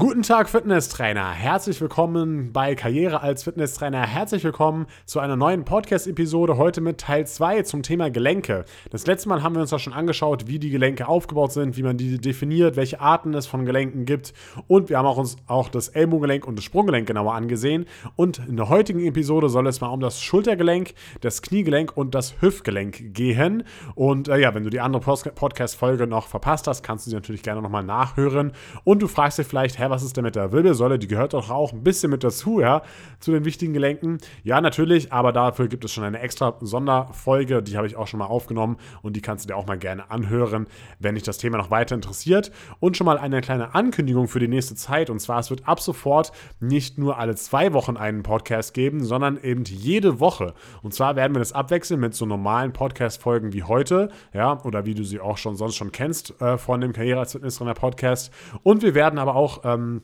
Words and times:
Guten 0.00 0.22
Tag, 0.22 0.48
Fitnesstrainer. 0.48 1.30
Herzlich 1.30 1.78
willkommen 1.78 2.54
bei 2.54 2.74
Karriere 2.74 3.20
als 3.20 3.42
Fitnesstrainer. 3.42 4.00
Herzlich 4.00 4.42
willkommen 4.42 4.86
zu 5.04 5.20
einer 5.20 5.36
neuen 5.36 5.66
Podcast-Episode. 5.66 6.56
Heute 6.56 6.80
mit 6.80 6.96
Teil 6.96 7.26
2 7.26 7.64
zum 7.64 7.82
Thema 7.82 8.08
Gelenke. 8.08 8.64
Das 8.88 9.06
letzte 9.06 9.28
Mal 9.28 9.42
haben 9.42 9.54
wir 9.54 9.60
uns 9.60 9.68
da 9.68 9.78
schon 9.78 9.92
angeschaut, 9.92 10.46
wie 10.46 10.58
die 10.58 10.70
Gelenke 10.70 11.06
aufgebaut 11.06 11.52
sind, 11.52 11.76
wie 11.76 11.82
man 11.82 11.98
die 11.98 12.18
definiert, 12.18 12.76
welche 12.76 12.98
Arten 12.98 13.34
es 13.34 13.46
von 13.46 13.66
Gelenken 13.66 14.06
gibt. 14.06 14.32
Und 14.68 14.88
wir 14.88 14.96
haben 14.96 15.04
auch 15.04 15.18
uns 15.18 15.36
auch 15.46 15.68
das 15.68 15.88
Ellbogengelenk 15.88 16.46
und 16.46 16.56
das 16.56 16.64
Sprunggelenk 16.64 17.06
genauer 17.06 17.34
angesehen. 17.34 17.84
Und 18.16 18.38
in 18.48 18.56
der 18.56 18.70
heutigen 18.70 19.04
Episode 19.04 19.50
soll 19.50 19.66
es 19.66 19.82
mal 19.82 19.88
um 19.88 20.00
das 20.00 20.22
Schultergelenk, 20.22 20.94
das 21.20 21.42
Kniegelenk 21.42 21.94
und 21.94 22.14
das 22.14 22.40
Hüftgelenk 22.40 23.12
gehen. 23.12 23.64
Und 23.96 24.28
äh, 24.28 24.38
ja, 24.38 24.54
wenn 24.54 24.64
du 24.64 24.70
die 24.70 24.80
andere 24.80 25.02
Podcast-Folge 25.02 26.06
noch 26.06 26.26
verpasst 26.26 26.66
hast, 26.68 26.82
kannst 26.82 27.04
du 27.04 27.10
sie 27.10 27.16
natürlich 27.16 27.42
gerne 27.42 27.60
nochmal 27.60 27.84
nachhören. 27.84 28.52
Und 28.84 29.02
du 29.02 29.06
fragst 29.06 29.38
dich 29.38 29.46
vielleicht, 29.46 29.78
was 29.90 30.02
ist 30.02 30.16
denn 30.16 30.24
mit 30.24 30.36
der 30.36 30.52
Wirbelsäule? 30.52 30.98
Die 30.98 31.08
gehört 31.08 31.34
doch 31.34 31.50
auch 31.50 31.72
ein 31.72 31.82
bisschen 31.82 32.10
mit 32.10 32.24
dazu, 32.24 32.60
ja, 32.60 32.82
zu 33.18 33.32
den 33.32 33.44
wichtigen 33.44 33.72
Gelenken. 33.72 34.18
Ja, 34.44 34.60
natürlich, 34.60 35.12
aber 35.12 35.32
dafür 35.32 35.68
gibt 35.68 35.84
es 35.84 35.92
schon 35.92 36.04
eine 36.04 36.20
extra 36.20 36.56
Sonderfolge, 36.60 37.62
die 37.62 37.76
habe 37.76 37.86
ich 37.86 37.96
auch 37.96 38.06
schon 38.06 38.18
mal 38.18 38.26
aufgenommen 38.26 38.76
und 39.02 39.16
die 39.16 39.20
kannst 39.20 39.44
du 39.44 39.48
dir 39.48 39.56
auch 39.56 39.66
mal 39.66 39.78
gerne 39.78 40.10
anhören, 40.10 40.66
wenn 40.98 41.14
dich 41.16 41.24
das 41.24 41.38
Thema 41.38 41.58
noch 41.58 41.70
weiter 41.70 41.94
interessiert. 41.94 42.50
Und 42.78 42.96
schon 42.96 43.04
mal 43.04 43.18
eine 43.18 43.40
kleine 43.40 43.74
Ankündigung 43.74 44.28
für 44.28 44.38
die 44.38 44.48
nächste 44.48 44.74
Zeit. 44.74 45.10
Und 45.10 45.20
zwar, 45.20 45.40
es 45.40 45.50
wird 45.50 45.66
ab 45.66 45.80
sofort 45.80 46.32
nicht 46.60 46.98
nur 46.98 47.18
alle 47.18 47.34
zwei 47.34 47.72
Wochen 47.72 47.96
einen 47.96 48.22
Podcast 48.22 48.74
geben, 48.74 49.04
sondern 49.04 49.38
eben 49.42 49.64
jede 49.64 50.20
Woche. 50.20 50.54
Und 50.82 50.94
zwar 50.94 51.16
werden 51.16 51.34
wir 51.34 51.40
das 51.40 51.52
abwechseln 51.52 52.00
mit 52.00 52.14
so 52.14 52.26
normalen 52.26 52.72
Podcast-Folgen 52.72 53.52
wie 53.52 53.64
heute, 53.64 54.10
ja, 54.32 54.62
oder 54.64 54.86
wie 54.86 54.94
du 54.94 55.04
sie 55.04 55.20
auch 55.20 55.38
schon 55.38 55.56
sonst 55.56 55.76
schon 55.76 55.92
kennst 55.92 56.40
äh, 56.40 56.58
von 56.58 56.80
dem 56.80 56.92
Karriere 56.92 57.20
als 57.20 57.32
Fitnesstrainer 57.32 57.74
Podcast. 57.74 58.32
Und 58.62 58.82
wir 58.82 58.94
werden 58.94 59.18
aber 59.18 59.34
auch 59.34 59.62
ähm, 59.64 59.79
ähm, 59.80 60.02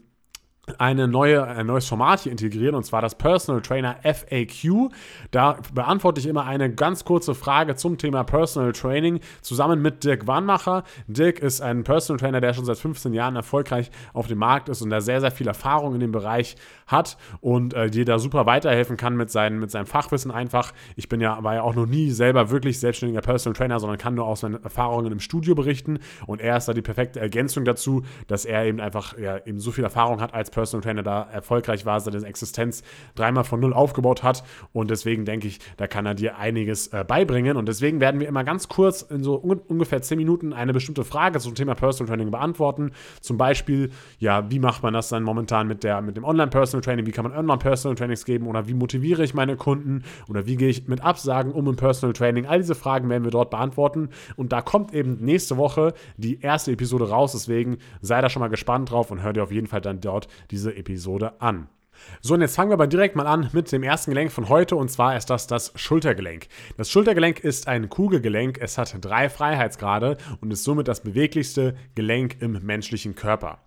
eine 0.78 1.08
neue, 1.08 1.46
ein 1.46 1.66
neues 1.66 1.86
Format 1.86 2.20
hier 2.20 2.32
integrieren 2.32 2.74
und 2.74 2.84
zwar 2.84 3.00
das 3.00 3.14
Personal 3.14 3.62
Trainer 3.62 3.96
FAQ. 4.02 4.90
Da 5.30 5.58
beantworte 5.72 6.20
ich 6.20 6.26
immer 6.26 6.44
eine 6.44 6.72
ganz 6.72 7.04
kurze 7.04 7.34
Frage 7.34 7.76
zum 7.76 7.98
Thema 7.98 8.24
Personal 8.24 8.72
Training 8.72 9.20
zusammen 9.42 9.80
mit 9.80 10.04
Dirk 10.04 10.26
Warnmacher. 10.26 10.84
Dirk 11.06 11.38
ist 11.38 11.60
ein 11.60 11.84
Personal 11.84 12.18
Trainer, 12.18 12.40
der 12.40 12.54
schon 12.54 12.64
seit 12.64 12.78
15 12.78 13.14
Jahren 13.14 13.36
erfolgreich 13.36 13.90
auf 14.12 14.26
dem 14.26 14.38
Markt 14.38 14.68
ist 14.68 14.82
und 14.82 14.90
der 14.90 15.00
sehr, 15.00 15.20
sehr 15.20 15.30
viel 15.30 15.46
Erfahrung 15.46 15.94
in 15.94 16.00
dem 16.00 16.12
Bereich 16.12 16.56
hat 16.86 17.16
und 17.40 17.74
äh, 17.74 17.90
dir 17.90 18.04
da 18.04 18.18
super 18.18 18.46
weiterhelfen 18.46 18.96
kann 18.96 19.16
mit, 19.16 19.30
seinen, 19.30 19.58
mit 19.58 19.70
seinem 19.70 19.86
Fachwissen 19.86 20.30
einfach. 20.30 20.72
Ich 20.96 21.08
bin 21.08 21.20
ja, 21.20 21.42
war 21.42 21.54
ja 21.54 21.62
auch 21.62 21.74
noch 21.74 21.86
nie 21.86 22.10
selber 22.10 22.50
wirklich 22.50 22.80
selbstständiger 22.80 23.20
Personal 23.20 23.56
Trainer, 23.56 23.80
sondern 23.80 23.98
kann 23.98 24.14
nur 24.14 24.26
aus 24.26 24.40
seinen 24.40 24.62
Erfahrungen 24.62 25.12
im 25.12 25.20
Studio 25.20 25.54
berichten 25.54 25.98
und 26.26 26.40
er 26.40 26.56
ist 26.56 26.66
da 26.66 26.72
die 26.72 26.82
perfekte 26.82 27.20
Ergänzung 27.20 27.64
dazu, 27.64 28.02
dass 28.26 28.44
er 28.44 28.64
eben 28.64 28.80
einfach 28.80 29.16
ja, 29.18 29.38
eben 29.44 29.58
so 29.58 29.70
viel 29.70 29.84
Erfahrung 29.84 30.20
hat 30.20 30.34
als 30.34 30.50
Personal 30.56 30.82
Trainer 30.82 31.02
da 31.02 31.28
erfolgreich 31.30 31.84
war, 31.84 32.00
seine 32.00 32.26
Existenz 32.26 32.82
dreimal 33.14 33.44
von 33.44 33.60
null 33.60 33.74
aufgebaut 33.74 34.22
hat. 34.22 34.42
Und 34.72 34.90
deswegen 34.90 35.26
denke 35.26 35.46
ich, 35.46 35.60
da 35.76 35.86
kann 35.86 36.06
er 36.06 36.14
dir 36.14 36.38
einiges 36.38 36.88
äh, 36.88 37.04
beibringen. 37.06 37.58
Und 37.58 37.68
deswegen 37.68 38.00
werden 38.00 38.20
wir 38.20 38.26
immer 38.26 38.42
ganz 38.42 38.68
kurz 38.68 39.02
in 39.02 39.22
so 39.22 39.38
un 39.42 39.60
ungefähr 39.68 40.00
zehn 40.00 40.16
Minuten 40.18 40.52
eine 40.52 40.72
bestimmte 40.72 41.04
Frage 41.04 41.38
zum 41.40 41.54
Thema 41.54 41.74
Personal 41.74 42.08
Training 42.08 42.30
beantworten. 42.30 42.92
Zum 43.20 43.36
Beispiel, 43.36 43.90
ja, 44.18 44.50
wie 44.50 44.58
macht 44.58 44.82
man 44.82 44.94
das 44.94 45.10
dann 45.10 45.22
momentan 45.22 45.68
mit, 45.68 45.84
der, 45.84 46.00
mit 46.00 46.16
dem 46.16 46.24
Online-Personal 46.24 46.82
Training? 46.82 47.06
Wie 47.06 47.12
kann 47.12 47.24
man 47.24 47.36
Online-Personal 47.36 47.96
Trainings 47.96 48.24
geben? 48.24 48.46
Oder 48.46 48.66
wie 48.66 48.74
motiviere 48.74 49.22
ich 49.22 49.34
meine 49.34 49.56
Kunden? 49.56 50.04
Oder 50.28 50.46
wie 50.46 50.56
gehe 50.56 50.68
ich 50.68 50.88
mit 50.88 51.02
Absagen 51.02 51.52
um 51.52 51.68
im 51.68 51.76
Personal 51.76 52.14
Training? 52.14 52.46
All 52.46 52.58
diese 52.58 52.74
Fragen 52.74 53.10
werden 53.10 53.24
wir 53.24 53.30
dort 53.30 53.50
beantworten. 53.50 54.08
Und 54.36 54.52
da 54.52 54.62
kommt 54.62 54.94
eben 54.94 55.18
nächste 55.20 55.58
Woche 55.58 55.92
die 56.16 56.40
erste 56.40 56.72
Episode 56.72 57.10
raus. 57.10 57.32
Deswegen 57.32 57.76
sei 58.00 58.20
da 58.22 58.30
schon 58.30 58.40
mal 58.40 58.48
gespannt 58.48 58.90
drauf 58.90 59.10
und 59.10 59.22
hör 59.22 59.32
dir 59.32 59.42
auf 59.42 59.52
jeden 59.52 59.66
Fall 59.66 59.80
dann 59.80 60.00
dort 60.00 60.28
diese 60.50 60.74
Episode 60.76 61.40
an. 61.40 61.68
So, 62.20 62.34
und 62.34 62.40
jetzt 62.40 62.56
fangen 62.56 62.70
wir 62.70 62.74
aber 62.74 62.86
direkt 62.86 63.16
mal 63.16 63.26
an 63.26 63.50
mit 63.52 63.70
dem 63.72 63.82
ersten 63.82 64.10
Gelenk 64.10 64.32
von 64.32 64.48
heute 64.48 64.76
und 64.76 64.90
zwar 64.90 65.16
ist 65.16 65.30
das 65.30 65.46
das 65.46 65.72
Schultergelenk. 65.76 66.46
Das 66.76 66.90
Schultergelenk 66.90 67.40
ist 67.40 67.68
ein 67.68 67.88
Kugelgelenk, 67.88 68.58
es 68.60 68.78
hat 68.78 68.96
drei 69.00 69.28
Freiheitsgrade 69.28 70.16
und 70.40 70.52
ist 70.52 70.64
somit 70.64 70.88
das 70.88 71.02
beweglichste 71.02 71.76
Gelenk 71.94 72.36
im 72.40 72.64
menschlichen 72.64 73.14
Körper. 73.14 73.58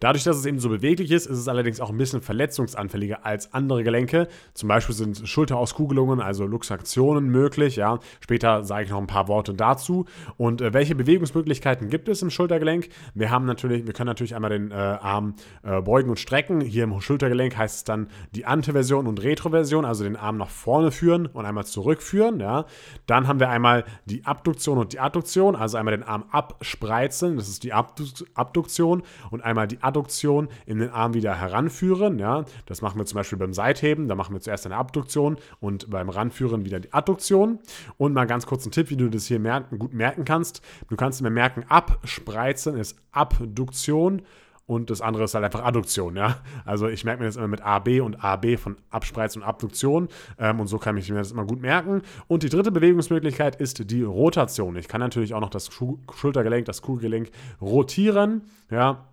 Dadurch, 0.00 0.22
dass 0.24 0.36
es 0.36 0.46
eben 0.46 0.60
so 0.60 0.68
beweglich 0.68 1.10
ist, 1.10 1.26
ist 1.26 1.38
es 1.38 1.48
allerdings 1.48 1.80
auch 1.80 1.90
ein 1.90 1.96
bisschen 1.96 2.20
verletzungsanfälliger 2.20 3.26
als 3.26 3.52
andere 3.52 3.82
Gelenke. 3.82 4.28
Zum 4.54 4.68
Beispiel 4.68 4.94
sind 4.94 5.28
Schulterauskugelungen, 5.28 6.20
also 6.20 6.46
Luxaktionen 6.46 7.28
möglich. 7.28 7.76
Ja. 7.76 7.98
Später 8.20 8.62
sage 8.62 8.84
ich 8.84 8.90
noch 8.90 9.00
ein 9.00 9.08
paar 9.08 9.26
Worte 9.26 9.54
dazu. 9.54 10.04
Und 10.36 10.60
äh, 10.60 10.72
welche 10.72 10.94
Bewegungsmöglichkeiten 10.94 11.88
gibt 11.88 12.08
es 12.08 12.22
im 12.22 12.30
Schultergelenk? 12.30 12.88
Wir 13.14 13.30
haben 13.30 13.44
natürlich, 13.44 13.86
wir 13.86 13.92
können 13.92 14.06
natürlich 14.06 14.36
einmal 14.36 14.50
den 14.50 14.70
äh, 14.70 14.74
Arm 14.74 15.34
äh, 15.64 15.80
beugen 15.80 16.10
und 16.10 16.20
strecken. 16.20 16.60
Hier 16.60 16.84
im 16.84 17.00
Schultergelenk 17.00 17.56
heißt 17.56 17.77
es 17.78 17.84
dann 17.84 18.08
die 18.34 18.44
Anteversion 18.44 19.06
und 19.06 19.22
Retroversion, 19.22 19.84
also 19.84 20.04
den 20.04 20.16
Arm 20.16 20.36
nach 20.36 20.50
vorne 20.50 20.90
führen 20.90 21.26
und 21.26 21.46
einmal 21.46 21.64
zurückführen. 21.64 22.40
Ja. 22.40 22.66
Dann 23.06 23.26
haben 23.26 23.40
wir 23.40 23.48
einmal 23.48 23.84
die 24.04 24.24
Abduktion 24.24 24.78
und 24.78 24.92
die 24.92 25.00
Adduktion, 25.00 25.56
also 25.56 25.78
einmal 25.78 25.96
den 25.96 26.06
Arm 26.06 26.24
abspreizen, 26.30 27.36
das 27.36 27.48
ist 27.48 27.64
die 27.64 27.72
Abduktion 27.72 29.02
und 29.30 29.42
einmal 29.42 29.66
die 29.66 29.82
Adduktion 29.82 30.48
in 30.66 30.78
den 30.78 30.90
Arm 30.90 31.14
wieder 31.14 31.34
heranführen. 31.34 32.18
Ja? 32.18 32.44
Das 32.66 32.82
machen 32.82 32.98
wir 32.98 33.06
zum 33.06 33.16
Beispiel 33.16 33.38
beim 33.38 33.54
Seitheben. 33.54 34.08
Da 34.08 34.14
machen 34.14 34.34
wir 34.34 34.40
zuerst 34.40 34.66
eine 34.66 34.76
Abduktion 34.76 35.36
und 35.60 35.88
beim 35.90 36.08
Ranführen 36.08 36.64
wieder 36.64 36.80
die 36.80 36.92
Adduktion. 36.92 37.60
Und 37.96 38.12
mal 38.12 38.26
ganz 38.26 38.46
kurz 38.46 38.66
ein 38.66 38.72
Tipp, 38.72 38.90
wie 38.90 38.96
du 38.96 39.08
das 39.08 39.26
hier 39.26 39.38
merken, 39.38 39.78
gut 39.78 39.94
merken 39.94 40.24
kannst. 40.24 40.62
Du 40.88 40.96
kannst 40.96 41.22
mir 41.22 41.30
merken, 41.30 41.64
abspreizen 41.68 42.76
ist 42.76 42.98
Abduktion 43.12 44.22
und 44.68 44.90
das 44.90 45.00
andere 45.00 45.24
ist 45.24 45.34
halt 45.34 45.46
einfach 45.46 45.64
Adduktion, 45.64 46.14
ja. 46.14 46.36
Also 46.66 46.88
ich 46.88 47.02
merke 47.02 47.20
mir 47.22 47.26
das 47.26 47.36
immer 47.36 47.48
mit 47.48 47.62
AB 47.62 48.02
und 48.02 48.22
AB 48.22 48.58
von 48.58 48.76
Abspreizen 48.90 49.40
und 49.40 49.48
Abduktion 49.48 50.08
ähm, 50.38 50.60
und 50.60 50.66
so 50.66 50.78
kann 50.78 50.94
ich 50.98 51.08
mir 51.08 51.16
das 51.16 51.32
immer 51.32 51.46
gut 51.46 51.62
merken. 51.62 52.02
Und 52.26 52.42
die 52.42 52.50
dritte 52.50 52.70
Bewegungsmöglichkeit 52.70 53.56
ist 53.56 53.90
die 53.90 54.02
Rotation. 54.02 54.76
Ich 54.76 54.86
kann 54.86 55.00
natürlich 55.00 55.32
auch 55.32 55.40
noch 55.40 55.48
das 55.48 55.70
Schultergelenk, 55.72 56.66
das 56.66 56.82
Kugelgelenk 56.82 57.30
rotieren, 57.62 58.42
ja. 58.70 59.06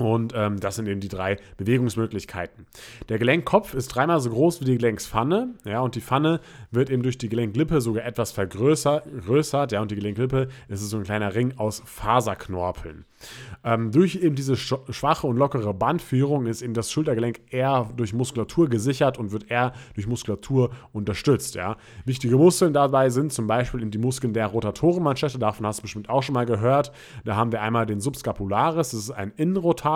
Und 0.00 0.32
ähm, 0.34 0.58
das 0.58 0.76
sind 0.76 0.88
eben 0.88 1.00
die 1.00 1.08
drei 1.08 1.36
Bewegungsmöglichkeiten. 1.58 2.66
Der 3.10 3.18
Gelenkkopf 3.18 3.74
ist 3.74 3.88
dreimal 3.88 4.18
so 4.20 4.30
groß 4.30 4.62
wie 4.62 4.64
die 4.64 4.78
Gelenkspfanne. 4.78 5.54
Ja, 5.64 5.80
und 5.80 5.94
die 5.94 6.00
Pfanne 6.00 6.40
wird 6.70 6.88
eben 6.88 7.02
durch 7.02 7.18
die 7.18 7.28
Gelenklippe 7.28 7.82
sogar 7.82 8.06
etwas 8.06 8.32
vergrößert. 8.32 9.72
Ja, 9.72 9.82
und 9.82 9.90
die 9.90 9.96
Gelenklippe 9.96 10.48
ist 10.68 10.80
so 10.80 10.96
ein 10.96 11.02
kleiner 11.02 11.34
Ring 11.34 11.52
aus 11.58 11.82
Faserknorpeln. 11.84 13.04
Ähm, 13.62 13.92
durch 13.92 14.16
eben 14.16 14.34
diese 14.34 14.56
schwache 14.56 15.26
und 15.26 15.36
lockere 15.36 15.74
Bandführung 15.74 16.46
ist 16.46 16.62
eben 16.62 16.72
das 16.72 16.90
Schultergelenk 16.90 17.40
eher 17.50 17.90
durch 17.94 18.14
Muskulatur 18.14 18.70
gesichert 18.70 19.18
und 19.18 19.32
wird 19.32 19.50
eher 19.50 19.74
durch 19.94 20.06
Muskulatur 20.06 20.70
unterstützt. 20.94 21.54
Ja. 21.56 21.76
Wichtige 22.06 22.36
Muskeln 22.36 22.72
dabei 22.72 23.10
sind 23.10 23.34
zum 23.34 23.46
Beispiel 23.46 23.82
eben 23.82 23.90
die 23.90 23.98
Muskeln 23.98 24.32
der 24.32 24.46
Rotatorenmanschette, 24.46 25.38
davon 25.38 25.66
hast 25.66 25.80
du 25.80 25.82
bestimmt 25.82 26.08
auch 26.08 26.22
schon 26.22 26.32
mal 26.32 26.46
gehört. 26.46 26.92
Da 27.24 27.36
haben 27.36 27.52
wir 27.52 27.60
einmal 27.60 27.84
den 27.84 28.00
Subscapularis, 28.00 28.92
das 28.92 28.94
ist 28.94 29.10
ein 29.10 29.32
Innenrotator, 29.36 29.89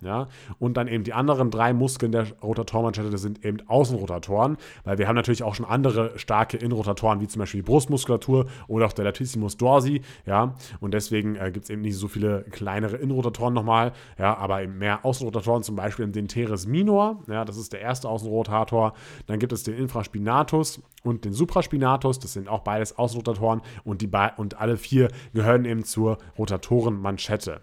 ja, 0.00 0.28
und 0.58 0.76
dann 0.76 0.88
eben 0.88 1.04
die 1.04 1.12
anderen 1.12 1.50
drei 1.50 1.72
Muskeln 1.72 2.12
der 2.12 2.26
Rotatormanschette, 2.42 3.16
sind 3.18 3.44
eben 3.44 3.58
Außenrotatoren, 3.66 4.56
weil 4.84 4.98
wir 4.98 5.08
haben 5.08 5.16
natürlich 5.16 5.42
auch 5.42 5.54
schon 5.54 5.66
andere 5.66 6.18
starke 6.18 6.56
Innenrotatoren, 6.56 7.20
wie 7.20 7.28
zum 7.28 7.40
Beispiel 7.40 7.62
die 7.62 7.66
Brustmuskulatur 7.66 8.46
oder 8.68 8.86
auch 8.86 8.92
der 8.92 9.04
Latissimus 9.04 9.56
dorsi, 9.56 10.02
ja, 10.26 10.54
und 10.80 10.94
deswegen 10.94 11.36
äh, 11.36 11.50
gibt 11.50 11.64
es 11.64 11.70
eben 11.70 11.82
nicht 11.82 11.96
so 11.96 12.08
viele 12.08 12.42
kleinere 12.50 12.96
Innenrotatoren 12.96 13.54
nochmal, 13.54 13.92
ja, 14.18 14.36
aber 14.36 14.62
eben 14.62 14.78
mehr 14.78 15.04
Außenrotatoren, 15.04 15.62
zum 15.62 15.76
Beispiel 15.76 16.06
den 16.08 16.28
Teres 16.28 16.66
minor, 16.66 17.22
ja, 17.28 17.44
das 17.44 17.56
ist 17.56 17.72
der 17.72 17.80
erste 17.80 18.08
Außenrotator. 18.08 18.92
Dann 19.26 19.38
gibt 19.38 19.52
es 19.52 19.62
den 19.62 19.74
Infraspinatus 19.74 20.82
und 21.02 21.24
den 21.24 21.32
Supraspinatus, 21.32 22.18
das 22.18 22.32
sind 22.34 22.48
auch 22.48 22.60
beides 22.60 22.98
Außenrotatoren 22.98 23.62
und, 23.84 24.02
die 24.02 24.10
und 24.36 24.60
alle 24.60 24.76
vier 24.76 25.08
gehören 25.32 25.64
eben 25.64 25.84
zur 25.84 26.18
Rotatorenmanschette. 26.38 27.62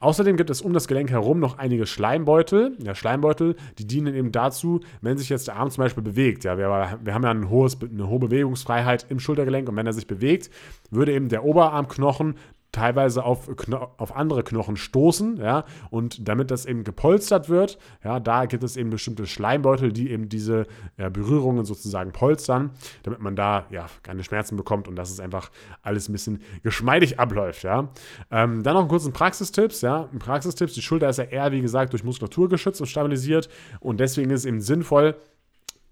Außerdem 0.00 0.36
gibt 0.36 0.50
es 0.50 0.62
um 0.62 0.72
das 0.72 0.86
Gelenk 0.86 1.10
herum 1.10 1.40
noch 1.40 1.58
einige 1.58 1.86
Schleimbeutel. 1.86 2.76
Ja, 2.82 2.94
Schleimbeutel, 2.94 3.56
die 3.78 3.86
dienen 3.86 4.14
eben 4.14 4.30
dazu, 4.30 4.80
wenn 5.00 5.18
sich 5.18 5.28
jetzt 5.28 5.48
der 5.48 5.56
Arm 5.56 5.70
zum 5.70 5.82
Beispiel 5.82 6.04
bewegt. 6.04 6.44
Ja, 6.44 6.56
wir, 6.56 6.98
wir 7.02 7.14
haben 7.14 7.24
ja 7.24 7.30
ein 7.30 7.50
hohes, 7.50 7.76
eine 7.82 8.08
hohe 8.08 8.20
Bewegungsfreiheit 8.20 9.06
im 9.08 9.18
Schultergelenk 9.18 9.68
und 9.68 9.76
wenn 9.76 9.86
er 9.86 9.92
sich 9.92 10.06
bewegt, 10.06 10.50
würde 10.90 11.12
eben 11.12 11.28
der 11.28 11.44
Oberarmknochen 11.44 12.36
teilweise 12.72 13.24
auf, 13.24 13.48
auf 13.96 14.14
andere 14.14 14.44
Knochen 14.44 14.76
stoßen, 14.76 15.38
ja, 15.38 15.64
und 15.90 16.28
damit 16.28 16.50
das 16.50 16.66
eben 16.66 16.84
gepolstert 16.84 17.48
wird, 17.48 17.78
ja, 18.04 18.20
da 18.20 18.44
gibt 18.44 18.62
es 18.62 18.76
eben 18.76 18.90
bestimmte 18.90 19.26
Schleimbeutel, 19.26 19.92
die 19.92 20.10
eben 20.10 20.28
diese 20.28 20.66
ja, 20.98 21.08
Berührungen 21.08 21.64
sozusagen 21.64 22.12
polstern, 22.12 22.70
damit 23.04 23.20
man 23.20 23.36
da 23.36 23.66
ja 23.70 23.86
keine 24.02 24.22
Schmerzen 24.22 24.56
bekommt 24.56 24.86
und 24.86 24.96
dass 24.96 25.10
es 25.10 25.18
einfach 25.18 25.50
alles 25.82 26.08
ein 26.08 26.12
bisschen 26.12 26.42
geschmeidig 26.62 27.18
abläuft, 27.18 27.62
ja. 27.62 27.88
Ähm, 28.30 28.62
dann 28.62 28.74
noch 28.74 28.80
einen 28.80 28.90
kurzen 28.90 29.12
Praxistipps, 29.12 29.80
ja, 29.80 30.08
Praxistipps, 30.18 30.74
die 30.74 30.82
Schulter 30.82 31.08
ist 31.08 31.18
ja 31.18 31.24
eher, 31.24 31.50
wie 31.52 31.62
gesagt, 31.62 31.92
durch 31.92 32.04
Muskulatur 32.04 32.48
geschützt 32.48 32.80
und 32.80 32.86
stabilisiert 32.86 33.48
und 33.80 33.98
deswegen 33.98 34.30
ist 34.30 34.40
es 34.40 34.46
eben 34.46 34.60
sinnvoll, 34.60 35.16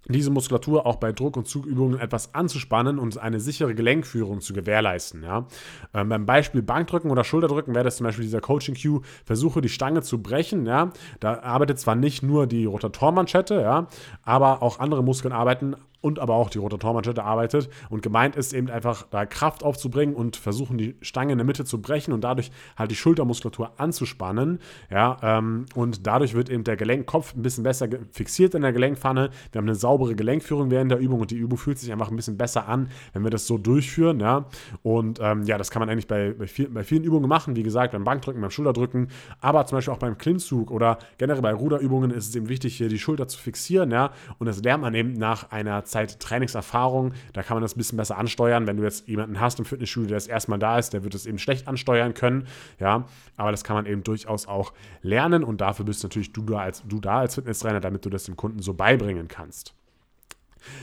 diese 0.08 0.30
Muskulatur 0.30 0.86
auch 0.86 0.96
bei 0.96 1.12
Druck- 1.12 1.36
und 1.36 1.48
Zugübungen 1.48 1.98
etwas 1.98 2.34
anzuspannen 2.34 2.98
und 2.98 3.18
eine 3.18 3.40
sichere 3.40 3.74
Gelenkführung 3.74 4.40
zu 4.40 4.52
gewährleisten. 4.52 5.22
Ja. 5.22 5.46
Ähm, 5.94 6.08
beim 6.08 6.26
Beispiel 6.26 6.62
Bankdrücken 6.62 7.10
oder 7.10 7.24
Schulterdrücken 7.24 7.74
wäre 7.74 7.84
das 7.84 7.96
zum 7.96 8.04
Beispiel 8.04 8.24
dieser 8.24 8.40
Coaching 8.40 8.76
Cue, 8.80 9.02
versuche 9.24 9.60
die 9.60 9.68
Stange 9.68 10.02
zu 10.02 10.22
brechen. 10.22 10.66
Ja. 10.66 10.92
Da 11.20 11.40
arbeitet 11.40 11.78
zwar 11.78 11.94
nicht 11.94 12.22
nur 12.22 12.46
die 12.46 12.64
Rotatormanschette, 12.64 13.60
ja, 13.60 13.86
aber 14.22 14.62
auch 14.62 14.78
andere 14.78 15.02
Muskeln 15.02 15.32
arbeiten 15.32 15.76
und 16.00 16.19
aber 16.19 16.34
auch 16.34 16.50
die 16.50 16.58
Rotatormanschette 16.58 17.25
arbeitet. 17.25 17.69
Und 17.90 18.02
gemeint 18.02 18.37
ist 18.37 18.52
eben 18.52 18.70
einfach, 18.70 19.06
da 19.10 19.26
Kraft 19.26 19.64
aufzubringen 19.64 20.14
und 20.14 20.37
versuchen, 20.37 20.78
die 20.78 20.96
Stange 21.00 21.32
in 21.32 21.38
der 21.38 21.44
Mitte 21.44 21.64
zu 21.64 21.81
brechen 21.81 22.12
und 22.12 22.22
dadurch 22.22 22.50
halt 22.76 22.90
die 22.90 22.96
Schultermuskulatur 22.96 23.72
anzuspannen. 23.78 24.60
Ja, 24.90 25.16
ähm, 25.22 25.66
und 25.75 26.06
dadurch 26.06 26.34
wird 26.34 26.48
eben 26.50 26.64
der 26.64 26.76
Gelenkkopf 26.76 27.34
ein 27.34 27.43
bisschen 27.43 27.64
besser 27.64 27.88
fixiert 28.12 28.54
in 28.54 28.62
der 28.62 28.72
Gelenkpfanne. 28.72 29.31
Wir 29.52 29.58
haben 29.58 29.66
eine 29.66 29.75
saubere 29.75 30.14
Gelenkführung 30.14 30.70
während 30.70 30.90
der 30.90 30.98
Übung 30.98 31.20
und 31.20 31.31
die 31.31 31.37
Übung 31.37 31.58
fühlt 31.58 31.78
sich 31.78 31.93
einfach 31.93 32.10
ein 32.10 32.16
bisschen 32.16 32.37
besser 32.37 32.69
an, 32.69 32.88
wenn 33.12 33.25
wir 33.25 33.31
das 33.31 33.46
so 33.46 33.58
durchführen. 33.58 34.20
Ja, 34.20 34.46
und 34.82 35.19
ähm, 35.20 35.42
ja, 35.44 35.58
das 35.58 35.70
kann 35.70 35.81
man 35.81 35.88
eigentlich 35.88 36.06
bei, 36.06 36.32
bei, 36.32 36.46
viel, 36.46 36.69
bei 36.69 36.84
vielen 36.84 37.04
Übungen 37.04 37.28
machen. 37.28 37.56
Wie 37.56 37.62
gesagt, 37.62 37.92
beim 37.92 38.04
Bankdrücken, 38.04 38.40
beim 38.40 38.50
Schulterdrücken, 38.50 39.08
aber 39.40 39.66
zum 39.66 39.78
Beispiel 39.78 39.94
auch 39.94 39.99
beim 39.99 40.19
Klimmzug 40.19 40.70
oder 40.70 40.99
generell 41.19 41.42
bei 41.42 41.52
Ruderübungen 41.52 42.10
ist 42.10 42.28
es 42.28 42.37
eben 42.37 42.49
wichtig, 42.49 42.76
hier 42.76 42.88
die 42.88 42.99
Schulter 42.99 43.28
zu 43.28 43.38
fixieren. 43.38 43.90
Ja, 43.90 44.12
und 44.38 44.46
das 44.46 44.62
lernt 44.62 44.82
man 44.82 44.94
eben 44.94 45.14
nach 45.14 45.50
einer 45.50 45.84
Zeit 45.86 46.20
Trainingserfahrung. 46.20 47.12
Da 47.32 47.42
kann 47.42 47.56
man 47.56 47.62
das 47.62 47.76
ein 47.76 47.78
bisschen 47.78 47.96
besser 47.96 48.18
ansteuern. 48.18 48.66
Wenn 48.66 48.76
du 48.76 48.82
jetzt 48.82 49.06
jemanden 49.08 49.40
hast 49.40 49.58
im 49.58 49.64
Fitnessstudio, 49.64 50.08
der 50.08 50.16
das 50.16 50.26
erstmal 50.26 50.58
da 50.58 50.78
ist, 50.78 50.92
der 50.92 51.04
wird 51.04 51.14
es 51.14 51.26
eben 51.26 51.38
schlecht 51.38 51.68
ansteuern 51.68 52.14
können. 52.14 52.46
Ja, 52.80 53.04
aber 53.36 53.50
das 53.50 53.64
kann 53.64 53.76
man 53.76 53.86
eben 53.86 54.02
durchaus 54.02 54.46
auch 54.46 54.72
lernen 55.02 55.44
und 55.44 55.60
dafür 55.60 55.84
bist 55.84 56.02
natürlich 56.02 56.32
du 56.32 56.42
da 56.42 56.58
als, 56.58 56.82
du 56.86 57.00
da 57.00 57.20
als 57.20 57.36
Fitnesstrainer, 57.36 57.80
damit 57.80 58.04
du 58.04 58.10
das 58.10 58.24
dem 58.24 58.36
Kunden 58.36 58.60
so 58.60 58.74
beibringen 58.74 59.28
kannst. 59.28 59.75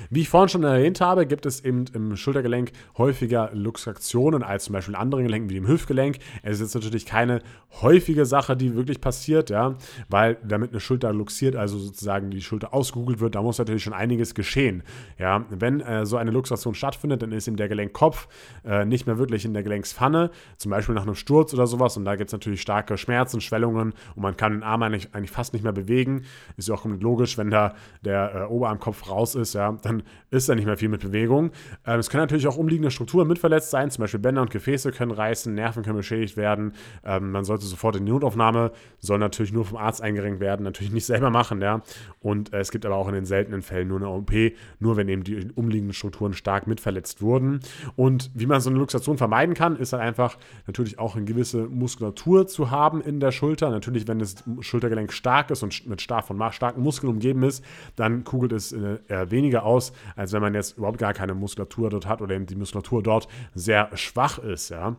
Wie 0.10 0.22
ich 0.22 0.30
vorhin 0.30 0.50
schon 0.50 0.64
erwähnt 0.64 1.02
habe, 1.02 1.26
gibt 1.26 1.46
es 1.46 1.64
eben 1.64 1.86
im 1.94 2.16
Schultergelenk 2.16 2.72
häufiger 2.98 3.52
Luxationen 3.54 4.44
als 4.44 4.66
zum 4.66 4.74
Beispiel 4.74 4.94
in 4.94 5.00
anderen 5.00 5.24
Gelenken 5.26 5.50
wie 5.50 5.56
dem 5.56 5.68
Hüftgelenk. 5.68 6.18
Es 6.42 6.56
ist 6.56 6.62
jetzt 6.62 6.76
natürlich 6.76 7.06
keine 7.06 7.42
häufige 7.82 8.26
Sache, 8.26 8.56
die 8.56 8.76
wirklich 8.76 9.02
passiert, 9.02 9.50
ja, 9.50 9.76
weil 10.10 10.38
damit 10.44 10.72
eine 10.72 10.80
Schulter 10.80 11.12
luxiert, 11.14 11.56
also 11.56 11.78
sozusagen 11.78 12.30
die 12.30 12.42
Schulter 12.42 12.74
ausgegoogelt 12.74 13.20
wird, 13.20 13.36
da 13.36 13.42
muss 13.42 13.58
natürlich 13.58 13.84
schon 13.84 13.94
einiges 13.94 14.36
geschehen. 14.36 14.84
Ja, 15.18 15.46
wenn 15.50 15.82
äh, 15.82 16.06
so 16.06 16.18
eine 16.18 16.32
Luxation 16.32 16.76
stattfindet, 16.76 17.22
dann 17.22 17.32
ist 17.32 17.48
eben 17.48 17.58
der 17.58 17.68
Gelenkkopf 17.68 18.28
äh, 18.66 18.86
nicht 18.86 19.08
mehr 19.08 19.18
wirklich 19.18 19.46
in 19.46 19.54
der 19.54 19.64
Gelenkspfanne, 19.64 20.32
zum 20.58 20.72
Beispiel 20.72 20.96
nach 20.96 21.04
einem 21.04 21.16
Sturz 21.16 21.54
oder 21.54 21.68
sowas, 21.68 21.98
und 21.98 22.06
da 22.06 22.16
gibt 22.16 22.30
es 22.30 22.34
natürlich 22.34 22.62
starke 22.62 22.98
Schmerzen, 22.98 23.42
Schwellungen 23.42 23.94
und 24.16 24.22
man 24.22 24.38
kann 24.38 24.54
den 24.54 24.64
Arm 24.64 24.84
eigentlich, 24.84 25.14
eigentlich 25.14 25.32
fast 25.32 25.54
nicht 25.54 25.64
mehr 25.64 25.74
bewegen. 25.74 26.24
Ist 26.58 26.68
ja 26.68 26.76
auch 26.76 26.86
logisch, 26.86 27.38
wenn 27.38 27.50
da 27.50 27.76
der 28.04 28.36
äh, 28.36 28.44
Oberarmkopf 28.46 29.10
raus 29.10 29.36
ist, 29.36 29.54
ja, 29.54 29.73
dann 29.82 30.04
ist 30.32 30.50
da 30.50 30.56
nicht 30.56 30.66
mehr 30.66 30.78
viel 30.78 30.90
mit 30.90 31.02
Bewegung. 31.02 31.52
Ähm, 31.86 32.00
es 32.00 32.10
können 32.10 32.24
natürlich 32.24 32.48
auch 32.48 32.58
umliegende 32.58 32.92
Strukturen 32.92 33.28
mitverletzt 33.28 33.72
sein, 33.72 33.92
zum 33.92 34.04
Beispiel 34.04 34.20
Bänder 34.20 34.42
und 34.42 34.52
Gefäße 34.52 34.92
können 34.92 35.12
reißen, 35.12 35.54
Nerven 35.54 35.84
können 35.84 35.98
beschädigt 35.98 36.38
werden. 36.38 36.74
Ähm, 37.04 37.32
man 37.32 37.44
sollte 37.44 37.66
sofort 37.66 37.96
in 37.96 38.06
die 38.06 38.12
Notaufnahme, 38.12 38.72
soll 39.00 39.20
natürlich 39.20 39.54
nur 39.54 39.66
vom 39.66 39.78
Arzt 39.78 40.02
eingerenkt 40.02 40.40
werden, 40.40 40.64
natürlich 40.64 40.94
nicht 40.94 41.06
selber 41.06 41.30
machen, 41.30 41.62
ja. 41.62 41.82
Und 42.20 42.54
äh, 42.54 42.60
es 42.60 42.72
gibt 42.72 42.86
aber 42.86 42.96
auch 42.96 43.08
in 43.08 43.14
den 43.14 43.26
seltenen 43.26 43.62
Fällen 43.62 43.88
nur 43.88 43.98
eine 43.98 44.10
OP, 44.10 44.32
nur 44.80 44.98
wenn 44.98 45.08
eben 45.08 45.24
die 45.24 45.52
umliegenden 45.56 45.94
Strukturen 45.94 46.34
stark 46.34 46.68
mitverletzt 46.68 47.22
wurden. 47.22 47.60
Und 47.96 48.32
wie 48.34 48.46
man 48.46 48.62
so 48.62 48.70
eine 48.70 48.80
Luxation 48.80 49.18
vermeiden 49.18 49.56
kann, 49.56 49.76
ist 49.76 49.94
dann 49.94 50.00
einfach 50.00 50.38
natürlich 50.68 51.00
auch 51.00 51.16
eine 51.16 51.26
gewisse 51.26 51.66
Muskulatur 51.68 52.48
zu 52.48 52.72
haben 52.72 53.02
in 53.02 53.20
der 53.20 53.32
Schulter. 53.32 53.70
Natürlich, 53.70 54.08
wenn 54.08 54.20
das 54.20 54.36
Schultergelenk 54.62 55.12
stark 55.14 55.52
ist 55.52 55.64
und 55.64 55.88
mit 55.88 56.02
starken 56.02 56.82
Muskeln 56.82 57.12
umgeben 57.12 57.44
ist, 57.44 57.64
dann 57.96 58.24
kugelt 58.24 58.52
es 58.52 58.72
äh, 58.72 58.98
weniger 59.30 59.53
aus, 59.62 59.94
als 60.16 60.34
wenn 60.34 60.42
man 60.42 60.56
jetzt 60.56 60.78
überhaupt 60.78 60.98
gar 60.98 61.14
keine 61.14 61.36
Muskulatur 61.36 61.90
dort 61.92 62.08
hat 62.08 62.22
oder 62.22 62.40
die 62.40 62.56
Muskulatur 62.56 63.04
dort 63.04 63.28
sehr 63.54 63.90
schwach 63.96 64.40
ist. 64.40 64.70
Ja. 64.70 64.96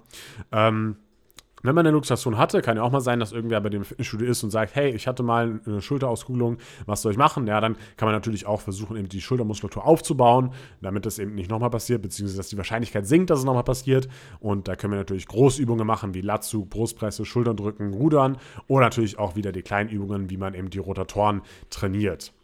Ähm, 0.53 0.97
wenn 1.65 1.75
man 1.75 1.87
eine 1.87 1.95
Luxation 1.95 2.37
hatte, 2.37 2.61
kann 2.61 2.77
ja 2.77 2.83
auch 2.83 2.93
mal 2.93 3.01
sein, 3.01 3.19
dass 3.19 3.33
irgendwer 3.33 3.59
bei 3.63 3.71
dem 3.71 3.85
Fitnessstudio 3.85 4.29
ist 4.29 4.43
und 4.43 4.51
sagt, 4.51 4.75
hey, 4.75 4.91
ich 4.91 5.07
hatte 5.07 5.23
mal 5.23 5.61
eine 5.65 5.81
Schulterauskugelung, 5.81 6.59
was 6.85 7.01
soll 7.01 7.13
ich 7.13 7.19
machen? 7.19 7.47
Ja, 7.47 7.59
dann 7.63 7.77
kann 7.97 8.07
man 8.07 8.15
natürlich 8.15 8.45
auch 8.45 8.61
versuchen, 8.61 8.99
eben 8.99 9.09
die 9.09 9.23
Schultermuskulatur 9.23 9.87
aufzubauen, 9.87 10.51
damit 10.83 11.07
das 11.07 11.19
eben 11.19 11.35
nicht 11.35 11.51
nochmal 11.51 11.71
passiert, 11.71 12.03
beziehungsweise 12.03 12.37
dass 12.37 12.49
die 12.49 12.59
Wahrscheinlichkeit 12.59 13.07
sinkt, 13.07 13.31
dass 13.31 13.39
es 13.39 13.47
nochmal 13.47 13.65
passiert. 13.65 14.09
Und 14.41 14.69
da 14.69 14.77
können 14.77 14.93
wir 14.93 14.99
natürlich 14.99 15.27
Großübungen 15.27 15.87
machen, 15.87 16.13
wie 16.13 16.21
Latzug, 16.21 16.69
Brustpresse, 16.69 17.25
Schulterdrücken, 17.25 17.95
Rudern 17.95 18.37
oder 18.67 18.85
natürlich 18.85 19.19
auch 19.19 19.35
wieder 19.35 19.51
die 19.51 19.63
kleinen 19.63 19.89
Übungen, 19.89 20.29
wie 20.29 20.37
man 20.37 20.53
eben 20.53 20.69
die 20.69 20.81
Rotatoren 20.81 21.41
trainiert. 21.71 22.35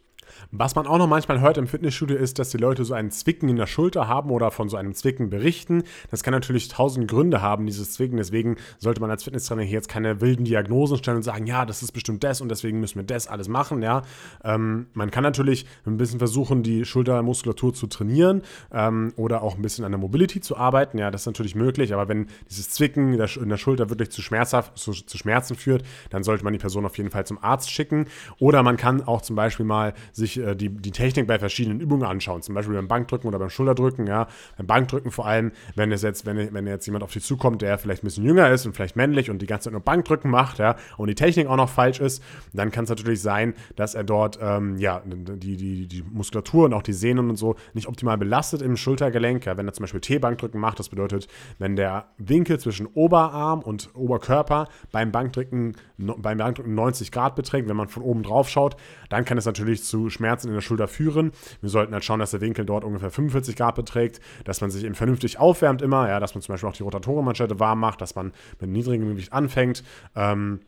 Was 0.51 0.75
man 0.75 0.87
auch 0.87 0.97
noch 0.97 1.07
manchmal 1.07 1.39
hört 1.39 1.57
im 1.57 1.67
Fitnessstudio 1.67 2.17
ist, 2.17 2.39
dass 2.39 2.49
die 2.49 2.57
Leute 2.57 2.85
so 2.85 2.93
einen 2.93 3.11
Zwicken 3.11 3.49
in 3.49 3.55
der 3.55 3.67
Schulter 3.67 4.07
haben 4.07 4.31
oder 4.31 4.51
von 4.51 4.69
so 4.69 4.77
einem 4.77 4.93
Zwicken 4.93 5.29
berichten. 5.29 5.83
Das 6.09 6.23
kann 6.23 6.33
natürlich 6.33 6.67
tausend 6.67 7.07
Gründe 7.07 7.41
haben, 7.41 7.65
dieses 7.65 7.93
Zwicken. 7.93 8.17
Deswegen 8.17 8.57
sollte 8.77 9.01
man 9.01 9.09
als 9.09 9.23
Fitnesstrainer 9.23 9.63
hier 9.63 9.73
jetzt 9.73 9.89
keine 9.89 10.21
wilden 10.21 10.45
Diagnosen 10.45 10.97
stellen 10.97 11.17
und 11.17 11.23
sagen, 11.23 11.47
ja, 11.47 11.65
das 11.65 11.83
ist 11.83 11.91
bestimmt 11.91 12.23
das 12.23 12.41
und 12.41 12.49
deswegen 12.49 12.79
müssen 12.79 12.95
wir 12.97 13.03
das 13.03 13.27
alles 13.27 13.47
machen. 13.47 13.81
Ja, 13.81 14.03
ähm, 14.43 14.87
man 14.93 15.11
kann 15.11 15.23
natürlich 15.23 15.65
ein 15.85 15.97
bisschen 15.97 16.19
versuchen, 16.19 16.63
die 16.63 16.85
Schultermuskulatur 16.85 17.73
zu 17.73 17.87
trainieren 17.87 18.41
ähm, 18.71 19.13
oder 19.15 19.41
auch 19.41 19.55
ein 19.55 19.61
bisschen 19.61 19.85
an 19.85 19.91
der 19.91 19.99
Mobility 19.99 20.41
zu 20.41 20.57
arbeiten. 20.57 20.97
Ja, 20.97 21.11
das 21.11 21.21
ist 21.21 21.27
natürlich 21.27 21.55
möglich. 21.55 21.93
Aber 21.93 22.07
wenn 22.07 22.27
dieses 22.49 22.69
Zwicken 22.69 23.13
in 23.13 23.49
der 23.49 23.57
Schulter 23.57 23.89
wirklich 23.89 24.11
zu, 24.11 24.21
schmerzhaft, 24.21 24.77
zu, 24.77 24.91
zu 24.91 25.17
Schmerzen 25.17 25.55
führt, 25.55 25.83
dann 26.09 26.23
sollte 26.23 26.43
man 26.43 26.53
die 26.53 26.59
Person 26.59 26.85
auf 26.85 26.97
jeden 26.97 27.11
Fall 27.11 27.25
zum 27.25 27.41
Arzt 27.43 27.71
schicken. 27.71 28.07
Oder 28.39 28.63
man 28.63 28.77
kann 28.77 29.01
auch 29.03 29.21
zum 29.21 29.35
Beispiel 29.35 29.65
mal 29.65 29.93
sich 30.21 30.39
äh, 30.39 30.55
die, 30.55 30.69
die 30.69 30.91
Technik 30.91 31.27
bei 31.27 31.37
verschiedenen 31.39 31.79
Übungen 31.79 32.03
anschauen, 32.03 32.41
zum 32.41 32.55
Beispiel 32.55 32.75
beim 32.75 32.87
Bankdrücken 32.87 33.27
oder 33.27 33.39
beim 33.39 33.49
Schulterdrücken, 33.49 34.07
ja, 34.07 34.27
beim 34.57 34.67
Bankdrücken 34.67 35.11
vor 35.11 35.27
allem, 35.27 35.51
wenn 35.75 35.91
es 35.91 36.01
jetzt, 36.01 36.25
wenn, 36.25 36.53
wenn 36.53 36.67
jetzt 36.67 36.85
jemand 36.85 37.03
auf 37.03 37.11
dich 37.11 37.23
zukommt, 37.23 37.61
der 37.61 37.77
vielleicht 37.77 38.03
ein 38.03 38.07
bisschen 38.07 38.23
jünger 38.23 38.49
ist 38.49 38.65
und 38.65 38.73
vielleicht 38.73 38.95
männlich 38.95 39.29
und 39.29 39.41
die 39.41 39.47
ganze 39.47 39.65
Zeit 39.65 39.73
nur 39.73 39.81
Bankdrücken 39.81 40.31
macht, 40.31 40.59
ja, 40.59 40.75
und 40.97 41.07
die 41.07 41.15
Technik 41.15 41.47
auch 41.47 41.57
noch 41.57 41.69
falsch 41.69 41.99
ist, 41.99 42.23
dann 42.53 42.71
kann 42.71 42.85
es 42.85 42.89
natürlich 42.89 43.21
sein, 43.21 43.53
dass 43.75 43.95
er 43.95 44.03
dort, 44.03 44.39
ähm, 44.41 44.77
ja, 44.77 45.01
die, 45.05 45.57
die, 45.57 45.87
die 45.87 46.03
Muskulatur 46.03 46.65
und 46.65 46.73
auch 46.73 46.83
die 46.83 46.93
Sehnen 46.93 47.29
und 47.29 47.35
so 47.35 47.55
nicht 47.73 47.87
optimal 47.87 48.17
belastet 48.17 48.61
im 48.61 48.77
Schultergelenk, 48.77 49.45
ja, 49.45 49.57
wenn 49.57 49.67
er 49.67 49.73
zum 49.73 49.83
Beispiel 49.83 50.01
T-Bankdrücken 50.01 50.59
macht, 50.59 50.79
das 50.79 50.89
bedeutet, 50.89 51.27
wenn 51.59 51.75
der 51.75 52.05
Winkel 52.17 52.59
zwischen 52.59 52.85
Oberarm 52.85 53.61
und 53.61 53.89
Oberkörper 53.95 54.67
beim 54.91 55.11
Bankdrücken, 55.11 55.75
beim 55.97 56.37
Bankdrücken 56.37 56.75
90 56.75 57.11
Grad 57.11 57.35
beträgt, 57.35 57.67
wenn 57.67 57.75
man 57.75 57.87
von 57.87 58.03
oben 58.03 58.23
drauf 58.23 58.49
schaut, 58.49 58.75
dann 59.09 59.25
kann 59.25 59.37
es 59.37 59.45
natürlich 59.45 59.83
zu 59.83 60.09
Schmerzen 60.11 60.49
in 60.49 60.53
der 60.53 60.61
Schulter 60.61 60.87
führen. 60.87 61.31
Wir 61.61 61.69
sollten 61.69 61.93
halt 61.93 62.03
schauen, 62.03 62.19
dass 62.19 62.31
der 62.31 62.41
Winkel 62.41 62.65
dort 62.65 62.83
ungefähr 62.83 63.11
45 63.11 63.55
Grad 63.55 63.75
beträgt, 63.75 64.21
dass 64.45 64.61
man 64.61 64.71
sich 64.71 64.83
eben 64.83 64.95
vernünftig 64.95 65.39
aufwärmt 65.39 65.81
immer, 65.81 66.07
ja, 66.07 66.19
dass 66.19 66.35
man 66.35 66.41
zum 66.41 66.53
Beispiel 66.53 66.69
auch 66.69 66.75
die 66.75 66.83
Rotatorenmanschette 66.83 67.59
warm 67.59 67.79
macht, 67.79 68.01
dass 68.01 68.15
man 68.15 68.33
mit 68.59 68.69
niedrigem 68.69 69.09
Gewicht 69.09 69.33
anfängt. 69.33 69.83
Ähm, 70.15 70.59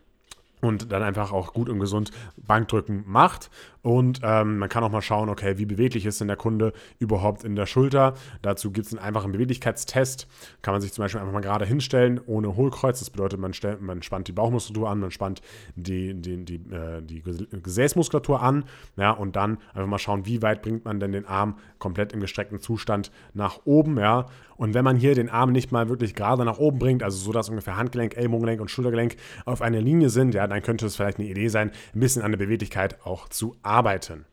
und 0.64 0.94
dann 0.94 1.04
einfach 1.04 1.34
auch 1.34 1.54
gut 1.54 1.68
und 1.68 1.80
gesund 1.80 2.12
Bankdrücken 2.38 3.04
macht. 3.06 3.50
Und 3.84 4.22
ähm, 4.24 4.60
man 4.60 4.70
kann 4.70 4.82
auch 4.84 4.92
mal 4.92 5.02
schauen, 5.02 5.28
okay, 5.28 5.58
wie 5.58 5.66
beweglich 5.66 6.06
ist 6.06 6.22
denn 6.22 6.30
der 6.30 6.38
Kunde 6.38 6.72
überhaupt 7.00 7.44
in 7.44 7.58
der 7.58 7.66
Schulter. 7.66 8.14
Dazu 8.42 8.72
gibt 8.72 8.88
es 8.88 8.94
einen 8.94 9.06
einfachen 9.06 9.34
Beweglichkeitstest. 9.34 10.26
Kann 10.62 10.74
man 10.74 10.82
sich 10.82 10.94
zum 10.94 11.04
Beispiel 11.04 11.20
einfach 11.20 11.34
mal 11.34 11.42
gerade 11.42 11.66
hinstellen, 11.66 12.22
ohne 12.26 12.56
Hohlkreuz. 12.56 13.00
Das 13.00 13.10
bedeutet, 13.10 13.42
man, 13.42 13.54
stellt, 13.54 13.82
man 13.82 14.02
spannt 14.02 14.30
die 14.30 14.32
Bauchmuskulatur 14.32 14.90
an, 14.90 15.02
man 15.02 15.12
spannt 15.12 15.42
die, 15.76 16.14
die, 16.14 16.46
die, 16.46 16.56
äh, 16.74 17.02
die 17.02 17.22
Gesäßmuskulatur 17.62 18.42
an. 18.42 18.64
Ja, 18.96 19.12
und 19.12 19.36
dann 19.36 19.58
einfach 19.74 19.90
mal 19.90 20.00
schauen, 20.00 20.26
wie 20.26 20.42
weit 20.42 20.62
bringt 20.62 20.86
man 20.86 21.02
denn 21.02 21.12
den 21.12 21.26
Arm 21.26 21.58
komplett 21.78 22.14
im 22.14 22.22
gestreckten 22.22 22.62
Zustand 22.62 23.12
nach 23.34 23.60
oben. 23.66 24.00
Ja. 24.00 24.28
Und 24.56 24.76
wenn 24.76 24.86
man 24.86 24.96
hier 24.96 25.14
den 25.14 25.30
Arm 25.30 25.52
nicht 25.52 25.74
mal 25.74 25.90
wirklich 25.90 26.16
gerade 26.16 26.46
nach 26.46 26.58
oben 26.58 26.80
bringt, 26.80 27.04
also 27.04 27.18
so, 27.18 27.34
dass 27.34 27.50
ungefähr 27.50 27.76
Handgelenk, 27.76 28.16
Ellbogengelenk 28.16 28.62
und 28.62 28.72
Schultergelenk 28.72 29.18
auf 29.44 29.62
einer 29.62 29.82
Linie 29.82 30.10
sind, 30.10 30.34
ja, 30.34 30.48
dann 30.48 30.62
könnte 30.62 30.86
es 30.86 30.96
vielleicht 30.96 31.20
eine 31.20 31.28
Idee 31.28 31.50
sein, 31.50 31.72
ein 31.94 32.00
bisschen 32.00 32.22
an 32.22 32.32
der 32.32 32.38
Beweglichkeit 32.38 33.06
auch 33.06 33.28
zu 33.28 33.58
arbeiten 33.62 33.73
arbeiten. 33.74 34.26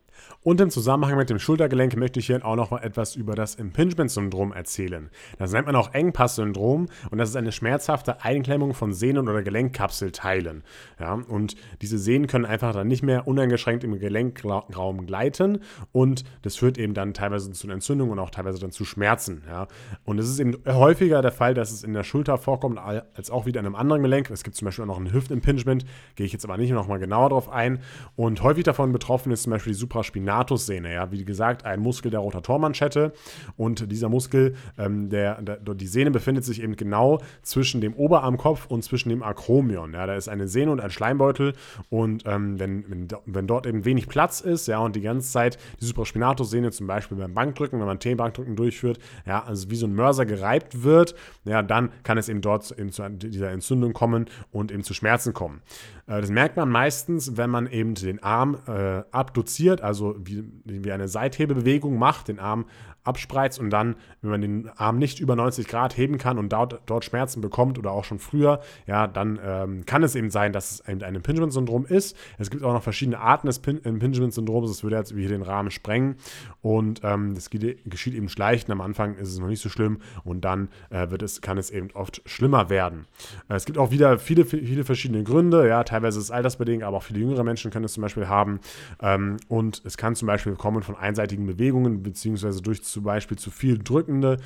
Und 0.42 0.60
im 0.60 0.70
Zusammenhang 0.70 1.18
mit 1.18 1.28
dem 1.28 1.38
Schultergelenk 1.38 1.96
möchte 1.96 2.18
ich 2.18 2.26
hier 2.26 2.44
auch 2.44 2.56
noch 2.56 2.70
mal 2.70 2.82
etwas 2.82 3.14
über 3.14 3.34
das 3.34 3.56
Impingement-Syndrom 3.56 4.52
erzählen. 4.52 5.10
Das 5.38 5.52
nennt 5.52 5.66
man 5.66 5.76
auch 5.76 5.92
Engpass-Syndrom 5.92 6.88
und 7.10 7.18
das 7.18 7.28
ist 7.28 7.36
eine 7.36 7.52
schmerzhafte 7.52 8.24
Einklemmung 8.24 8.72
von 8.72 8.92
Sehnen- 8.92 9.28
oder 9.28 9.42
Gelenkkapselteilen. 9.42 10.62
Ja, 10.98 11.14
und 11.14 11.56
diese 11.82 11.98
Sehnen 11.98 12.26
können 12.26 12.46
einfach 12.46 12.72
dann 12.72 12.88
nicht 12.88 13.02
mehr 13.02 13.28
uneingeschränkt 13.28 13.84
im 13.84 13.98
Gelenkraum 13.98 15.06
gleiten 15.06 15.58
und 15.92 16.24
das 16.42 16.56
führt 16.56 16.78
eben 16.78 16.94
dann 16.94 17.12
teilweise 17.12 17.52
zu 17.52 17.68
Entzündungen 17.68 18.12
und 18.12 18.18
auch 18.18 18.30
teilweise 18.30 18.58
dann 18.58 18.70
zu 18.70 18.84
Schmerzen. 18.84 19.42
Ja. 19.46 19.68
Und 20.04 20.18
es 20.18 20.28
ist 20.28 20.38
eben 20.40 20.56
häufiger 20.66 21.20
der 21.20 21.32
Fall, 21.32 21.52
dass 21.54 21.70
es 21.70 21.84
in 21.84 21.92
der 21.92 22.04
Schulter 22.04 22.38
vorkommt 22.38 22.78
als 22.78 23.30
auch 23.30 23.46
wieder 23.46 23.60
in 23.60 23.66
einem 23.66 23.74
anderen 23.74 24.02
Gelenk. 24.02 24.30
Es 24.30 24.42
gibt 24.42 24.56
zum 24.56 24.64
Beispiel 24.64 24.84
auch 24.84 24.88
noch 24.88 24.98
ein 24.98 25.12
Hüftimpingement, 25.12 25.84
gehe 26.14 26.24
ich 26.24 26.32
jetzt 26.32 26.44
aber 26.44 26.56
nicht 26.56 26.70
noch 26.70 26.88
mal 26.88 26.98
genauer 26.98 27.28
drauf 27.28 27.50
ein. 27.50 27.80
Und 28.16 28.42
häufig 28.42 28.64
davon 28.64 28.92
betroffen 28.92 29.32
ist 29.32 29.42
zum 29.42 29.50
Beispiel 29.50 29.72
die 29.72 29.78
Supraspinatussehne. 30.11 30.93
Ja, 30.93 31.11
wie 31.11 31.25
gesagt, 31.25 31.64
ein 31.64 31.81
Muskel 31.81 32.11
der 32.11 32.21
Rotatormanschette 32.21 33.12
und 33.57 33.90
dieser 33.90 34.09
Muskel, 34.09 34.55
ähm, 34.79 35.09
der, 35.09 35.40
der, 35.43 35.57
die 35.57 35.87
Sehne 35.87 36.11
befindet 36.11 36.45
sich 36.45 36.62
eben 36.62 36.76
genau 36.76 37.21
zwischen 37.43 37.81
dem 37.81 37.95
Oberarmkopf 37.95 38.67
und 38.67 38.83
zwischen 38.83 39.09
dem 39.09 39.23
Akromion. 39.23 39.93
Ja, 39.95 40.07
da 40.07 40.14
ist 40.14 40.29
eine 40.29 40.49
Sehne 40.49 40.73
und 40.73 40.81
ein 40.81 40.90
Schleimbeutel 40.90 41.55
und 41.88 42.25
ähm, 42.26 42.59
wenn, 42.59 42.85
wenn, 42.90 43.09
wenn, 43.26 43.47
dort 43.47 43.67
eben 43.67 43.85
wenig 43.85 44.09
Platz 44.09 44.40
ist, 44.40 44.67
ja, 44.69 44.79
und 44.79 44.97
die 44.97 45.00
ganze 45.00 45.31
Zeit 45.31 45.59
die 45.81 45.85
Supraspinatussehne 45.85 46.71
zum 46.71 46.87
Beispiel 46.87 47.17
beim 47.17 47.35
Bankdrücken, 47.35 47.79
wenn 47.79 47.87
man 47.87 47.99
T-Bankdrücken 47.99 48.57
durchführt, 48.57 48.99
ja, 49.26 49.43
also 49.43 49.71
wie 49.71 49.76
so 49.76 49.87
ein 49.87 49.95
Mörser 49.95 50.26
gereibt 50.26 50.83
wird, 50.83 51.14
ja, 51.45 51.62
dann 51.62 51.90
kann 52.02 52.19
es 52.19 52.29
eben 52.29 52.40
dort 52.40 52.71
eben 52.79 52.90
zu 52.90 53.09
dieser 53.11 53.50
Entzündung 53.50 53.93
kommen 53.93 54.26
und 54.50 54.73
eben 54.73 54.83
zu 54.83 54.95
Schmerzen 54.95 55.33
kommen. 55.33 55.62
Äh, 56.11 56.21
das 56.21 56.31
merkt 56.31 56.57
man 56.57 56.69
meistens, 56.69 57.37
wenn 57.37 57.50
man 57.50 57.67
eben 57.67 57.95
den 57.95 58.23
Arm 58.23 58.59
äh, 58.67 59.02
abduziert, 59.11 59.81
also 59.81 60.00
wie, 60.21 60.45
wie 60.64 60.92
eine 60.92 61.09
Seithebebewegung 61.09 61.99
macht, 61.99 62.28
den 62.28 62.38
Arm 62.38 62.66
abspreizt 63.02 63.59
und 63.59 63.71
dann, 63.71 63.97
wenn 64.21 64.30
man 64.30 64.40
den 64.40 64.69
Arm 64.76 64.99
nicht 64.99 65.21
über 65.21 65.35
90 65.35 65.66
Grad 65.66 65.97
heben 65.97 66.19
kann 66.19 66.38
und 66.38 66.52
dort, 66.52 66.83
dort 66.87 67.04
Schmerzen 67.04 67.40
bekommt 67.40 67.78
oder 67.78 67.92
auch 67.92 68.04
schon 68.04 68.19
früher, 68.19 68.61
ja, 68.87 69.07
dann 69.07 69.40
ähm, 69.42 69.87
kann 69.87 70.02
es 70.02 70.14
eben 70.14 70.30
sein, 70.30 70.52
dass 70.52 70.71
es 70.71 70.88
eben 70.88 71.02
ein 71.02 71.14
Impingement-Syndrom 71.14 71.87
ist. 71.87 72.16
Es 72.38 72.50
gibt 72.50 72.62
auch 72.62 72.75
noch 72.75 72.83
verschiedene 72.83 73.19
Arten 73.19 73.47
des 73.47 73.59
Impingement-Syndroms, 73.59 74.69
das 74.69 74.83
würde 74.83 74.97
jetzt 74.97 75.16
wie 75.16 75.21
hier 75.21 75.30
den 75.30 75.42
Rahmen 75.42 75.71
sprengen 75.71 76.16
und 76.61 77.00
ähm, 77.02 77.35
das 77.35 77.49
geschieht 77.49 78.14
eben 78.14 78.28
schleichend. 78.28 78.71
Am 78.71 78.83
Anfang 78.83 79.14
ist 79.14 79.28
es 79.28 79.38
noch 79.38 79.49
nicht 79.49 79.62
so 79.62 79.71
schlimm 79.71 80.00
und 80.25 80.45
dann 80.45 80.69
äh, 80.90 81.11
wird 81.11 81.23
es, 81.23 81.40
kann 81.40 81.57
es 81.57 81.71
eben 81.71 81.90
oft 81.95 82.21
schlimmer 82.26 82.69
werden. 82.69 83.07
Äh, 83.49 83.54
es 83.54 83.64
gibt 83.64 83.78
auch 83.78 83.90
wieder 83.90 84.19
viele, 84.19 84.45
viele 84.45 84.85
verschiedene 84.85 85.25
Gründe, 85.25 85.66
ja, 85.66 85.85
teilweise 85.85 86.19
ist 86.19 86.25
es 86.25 86.30
altersbedingt, 86.30 86.83
aber 86.83 86.99
auch 86.99 87.02
viele 87.02 87.21
jüngere 87.21 87.45
Menschen 87.45 87.71
können 87.71 87.87
es 87.87 87.95
zum 87.95 88.02
Beispiel 88.02 88.28
haben 88.28 88.61
ähm, 89.00 89.38
und 89.49 89.83
es 89.90 89.97
kann 89.97 90.14
zum 90.14 90.26
Beispiel 90.26 90.54
kommen 90.54 90.82
von 90.82 90.94
einseitigen 90.94 91.47
Bewegungen 91.47 92.02
beziehungsweise 92.02 92.62
durch 92.62 92.85
zum 92.85 93.02
Beispiel 93.02 93.37
zu 93.37 93.50
viel 93.50 93.76
drückende, 93.78 94.37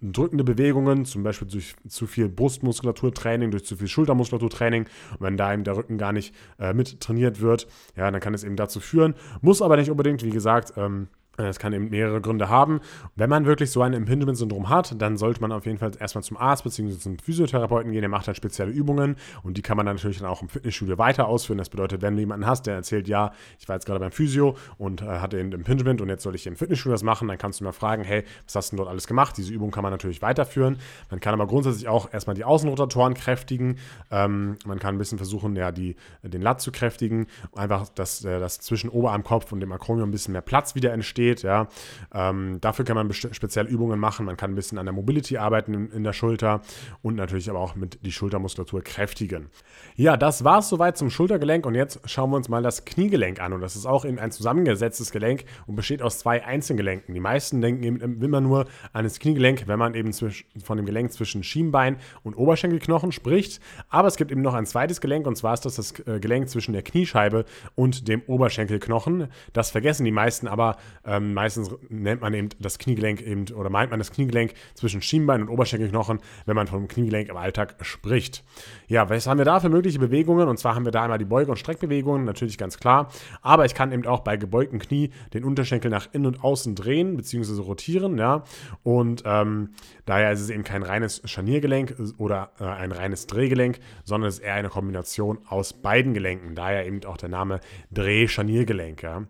drückende 0.00 0.44
Bewegungen, 0.44 1.04
zum 1.04 1.24
Beispiel 1.24 1.48
durch 1.48 1.74
zu 1.88 2.06
viel 2.06 2.28
Brustmuskulaturtraining, 2.28 3.50
durch 3.50 3.64
zu 3.64 3.76
viel 3.76 3.88
Schultermuskulaturtraining. 3.88 4.84
Und 4.84 5.20
wenn 5.20 5.36
da 5.36 5.52
eben 5.52 5.64
der 5.64 5.76
Rücken 5.76 5.98
gar 5.98 6.12
nicht 6.12 6.32
äh, 6.60 6.72
mit 6.72 7.00
trainiert 7.00 7.40
wird, 7.40 7.66
ja, 7.96 8.08
dann 8.08 8.20
kann 8.20 8.34
es 8.34 8.44
eben 8.44 8.54
dazu 8.54 8.78
führen. 8.78 9.14
Muss 9.40 9.62
aber 9.62 9.76
nicht 9.76 9.90
unbedingt, 9.90 10.22
wie 10.22 10.30
gesagt, 10.30 10.74
ähm, 10.76 11.08
das 11.36 11.58
kann 11.58 11.72
eben 11.72 11.90
mehrere 11.90 12.20
Gründe 12.20 12.48
haben. 12.48 12.80
Wenn 13.16 13.28
man 13.28 13.44
wirklich 13.44 13.70
so 13.70 13.82
ein 13.82 13.92
Impingement-Syndrom 13.92 14.68
hat, 14.68 15.00
dann 15.00 15.16
sollte 15.16 15.40
man 15.40 15.52
auf 15.52 15.66
jeden 15.66 15.78
Fall 15.78 15.92
erstmal 15.98 16.22
zum 16.22 16.36
Arzt 16.36 16.64
bzw. 16.64 16.98
zum 16.98 17.18
Physiotherapeuten 17.18 17.92
gehen. 17.92 18.02
Der 18.02 18.08
macht 18.08 18.28
dann 18.28 18.34
spezielle 18.34 18.70
Übungen 18.70 19.16
und 19.42 19.56
die 19.56 19.62
kann 19.62 19.76
man 19.76 19.86
dann 19.86 19.96
natürlich 19.96 20.18
dann 20.18 20.28
auch 20.28 20.42
im 20.42 20.48
Fitnessstudio 20.48 20.98
weiter 20.98 21.26
ausführen. 21.26 21.58
Das 21.58 21.70
bedeutet, 21.70 22.02
wenn 22.02 22.14
du 22.14 22.20
jemanden 22.20 22.46
hast, 22.46 22.66
der 22.66 22.74
erzählt, 22.74 23.08
ja, 23.08 23.32
ich 23.58 23.68
war 23.68 23.76
jetzt 23.76 23.86
gerade 23.86 24.00
beim 24.00 24.12
Physio 24.12 24.56
und 24.78 25.02
äh, 25.02 25.06
hatte 25.06 25.38
ein 25.38 25.52
Impingement 25.52 26.00
und 26.00 26.08
jetzt 26.08 26.22
soll 26.22 26.34
ich 26.34 26.46
im 26.46 26.56
Fitnessstudio 26.56 26.92
das 26.92 27.02
machen, 27.02 27.26
dann 27.28 27.38
kannst 27.38 27.60
du 27.60 27.64
mal 27.64 27.72
fragen, 27.72 28.04
hey, 28.04 28.24
was 28.44 28.54
hast 28.54 28.70
du 28.70 28.76
denn 28.76 28.78
dort 28.78 28.90
alles 28.90 29.06
gemacht? 29.06 29.36
Diese 29.36 29.52
Übung 29.52 29.70
kann 29.70 29.82
man 29.82 29.92
natürlich 29.92 30.22
weiterführen. 30.22 30.78
Man 31.10 31.20
kann 31.20 31.34
aber 31.34 31.46
grundsätzlich 31.46 31.88
auch 31.88 32.12
erstmal 32.12 32.34
die 32.34 32.44
Außenrotatoren 32.44 33.14
kräftigen. 33.14 33.78
Ähm, 34.10 34.56
man 34.64 34.78
kann 34.78 34.94
ein 34.94 34.98
bisschen 34.98 35.18
versuchen, 35.18 35.56
ja, 35.56 35.72
die, 35.72 35.96
den 36.22 36.42
Lat 36.42 36.60
zu 36.60 36.70
kräftigen. 36.70 37.26
Einfach, 37.54 37.88
dass, 37.88 38.24
äh, 38.24 38.38
dass 38.38 38.60
zwischen 38.60 38.88
Oberarmkopf 38.88 39.50
und 39.52 39.60
dem 39.60 39.72
Akromion 39.72 40.08
ein 40.08 40.12
bisschen 40.12 40.32
mehr 40.32 40.42
Platz 40.42 40.74
wieder 40.74 40.92
entsteht 40.92 41.23
steht. 41.24 41.42
Ja. 41.42 41.68
Ähm, 42.12 42.58
dafür 42.60 42.84
kann 42.84 42.96
man 42.96 43.12
spezielle 43.12 43.68
Übungen 43.68 43.98
machen. 43.98 44.26
Man 44.26 44.36
kann 44.36 44.52
ein 44.52 44.54
bisschen 44.54 44.78
an 44.78 44.86
der 44.86 44.92
Mobility 44.92 45.38
arbeiten 45.38 45.74
in, 45.74 45.90
in, 45.90 46.04
der 46.04 46.12
Schulter 46.12 46.60
und 47.02 47.14
natürlich 47.16 47.48
aber 47.50 47.60
auch 47.60 47.74
mit 47.74 47.98
die 48.04 48.12
Schultermuskulatur 48.12 48.82
kräftigen. 48.82 49.48
Ja, 49.96 50.16
das 50.16 50.44
war 50.44 50.58
es 50.58 50.68
soweit 50.68 50.96
zum 50.96 51.10
Schultergelenk 51.10 51.66
und 51.66 51.74
jetzt 51.74 52.00
schauen 52.04 52.30
wir 52.30 52.36
uns 52.36 52.48
mal 52.48 52.62
das 52.62 52.84
Kniegelenk 52.84 53.40
an. 53.40 53.52
Und 53.52 53.60
das 53.60 53.76
ist 53.76 53.86
auch 53.86 54.04
eben 54.04 54.18
ein 54.18 54.30
zusammengesetztes 54.30 55.10
Gelenk 55.10 55.44
und 55.66 55.76
besteht 55.76 56.02
aus 56.02 56.18
zwei 56.18 56.44
Einzelgelenken. 56.44 57.14
Die 57.14 57.20
meisten 57.20 57.60
denken 57.60 57.82
eben 57.82 58.22
immer 58.22 58.40
nur 58.40 58.66
an 58.92 59.04
das 59.04 59.18
Kniegelenk, 59.18 59.66
wenn 59.66 59.78
man 59.78 59.94
eben 59.94 60.12
von 60.12 60.76
dem 60.76 60.86
Gelenk 60.86 61.12
zwischen 61.12 61.42
Schienbein 61.42 61.96
und 62.22 62.34
Oberschenkelknochen 62.34 63.12
spricht. 63.12 63.60
Aber 63.88 64.08
es 64.08 64.16
gibt 64.16 64.30
eben 64.30 64.42
noch 64.42 64.54
ein 64.54 64.66
zweites 64.66 65.00
Gelenk 65.00 65.26
und 65.26 65.36
zwar 65.36 65.54
ist 65.54 65.64
das 65.64 65.76
das 65.76 65.98
äh, 66.06 66.20
Gelenk 66.20 66.48
zwischen 66.48 66.72
der 66.72 66.82
Kniescheibe 66.82 67.44
und 67.74 68.08
dem 68.08 68.22
Oberschenkelknochen. 68.26 69.28
Das 69.52 69.70
vergessen 69.70 70.04
die 70.04 70.12
meisten 70.12 70.48
aber 70.48 70.76
äh, 71.04 71.13
ähm, 71.14 71.34
meistens 71.34 71.70
nennt 71.88 72.20
man 72.20 72.34
eben 72.34 72.48
das 72.58 72.78
Kniegelenk 72.78 73.20
eben 73.20 73.46
oder 73.54 73.70
meint 73.70 73.90
man 73.90 74.00
das 74.00 74.10
Kniegelenk 74.10 74.54
zwischen 74.74 75.02
Schienbein 75.02 75.42
und 75.42 75.48
Oberschenkelknochen, 75.48 76.18
wenn 76.46 76.56
man 76.56 76.66
vom 76.66 76.88
Kniegelenk 76.88 77.28
im 77.28 77.36
Alltag 77.36 77.76
spricht. 77.82 78.44
Ja, 78.88 79.08
was 79.08 79.26
haben 79.26 79.38
wir 79.38 79.44
da 79.44 79.60
für 79.60 79.68
mögliche 79.68 79.98
Bewegungen? 79.98 80.48
Und 80.48 80.58
zwar 80.58 80.74
haben 80.74 80.84
wir 80.84 80.92
da 80.92 81.02
einmal 81.02 81.18
die 81.18 81.24
Beuge- 81.24 81.50
und 81.50 81.56
Streckbewegungen, 81.56 82.24
natürlich 82.24 82.58
ganz 82.58 82.78
klar. 82.78 83.08
Aber 83.42 83.64
ich 83.64 83.74
kann 83.74 83.92
eben 83.92 84.06
auch 84.06 84.20
bei 84.20 84.36
gebeugtem 84.36 84.78
Knie 84.78 85.10
den 85.32 85.44
Unterschenkel 85.44 85.90
nach 85.90 86.08
innen 86.12 86.26
und 86.26 86.42
außen 86.42 86.74
drehen 86.74 87.16
bzw. 87.16 87.60
rotieren. 87.60 88.18
Ja? 88.18 88.44
Und 88.82 89.22
ähm, 89.24 89.70
daher 90.04 90.32
ist 90.32 90.40
es 90.40 90.50
eben 90.50 90.64
kein 90.64 90.82
reines 90.82 91.22
Scharniergelenk 91.24 91.96
oder 92.18 92.52
äh, 92.58 92.64
ein 92.64 92.92
reines 92.92 93.26
Drehgelenk, 93.26 93.78
sondern 94.04 94.28
es 94.28 94.38
ist 94.38 94.44
eher 94.44 94.54
eine 94.54 94.68
Kombination 94.68 95.38
aus 95.48 95.72
beiden 95.72 96.14
Gelenken. 96.14 96.54
Daher 96.54 96.86
eben 96.86 97.04
auch 97.04 97.16
der 97.16 97.28
Name 97.28 97.60
Dreh-Scharniergelenk. 97.92 99.02
Ja? 99.02 99.22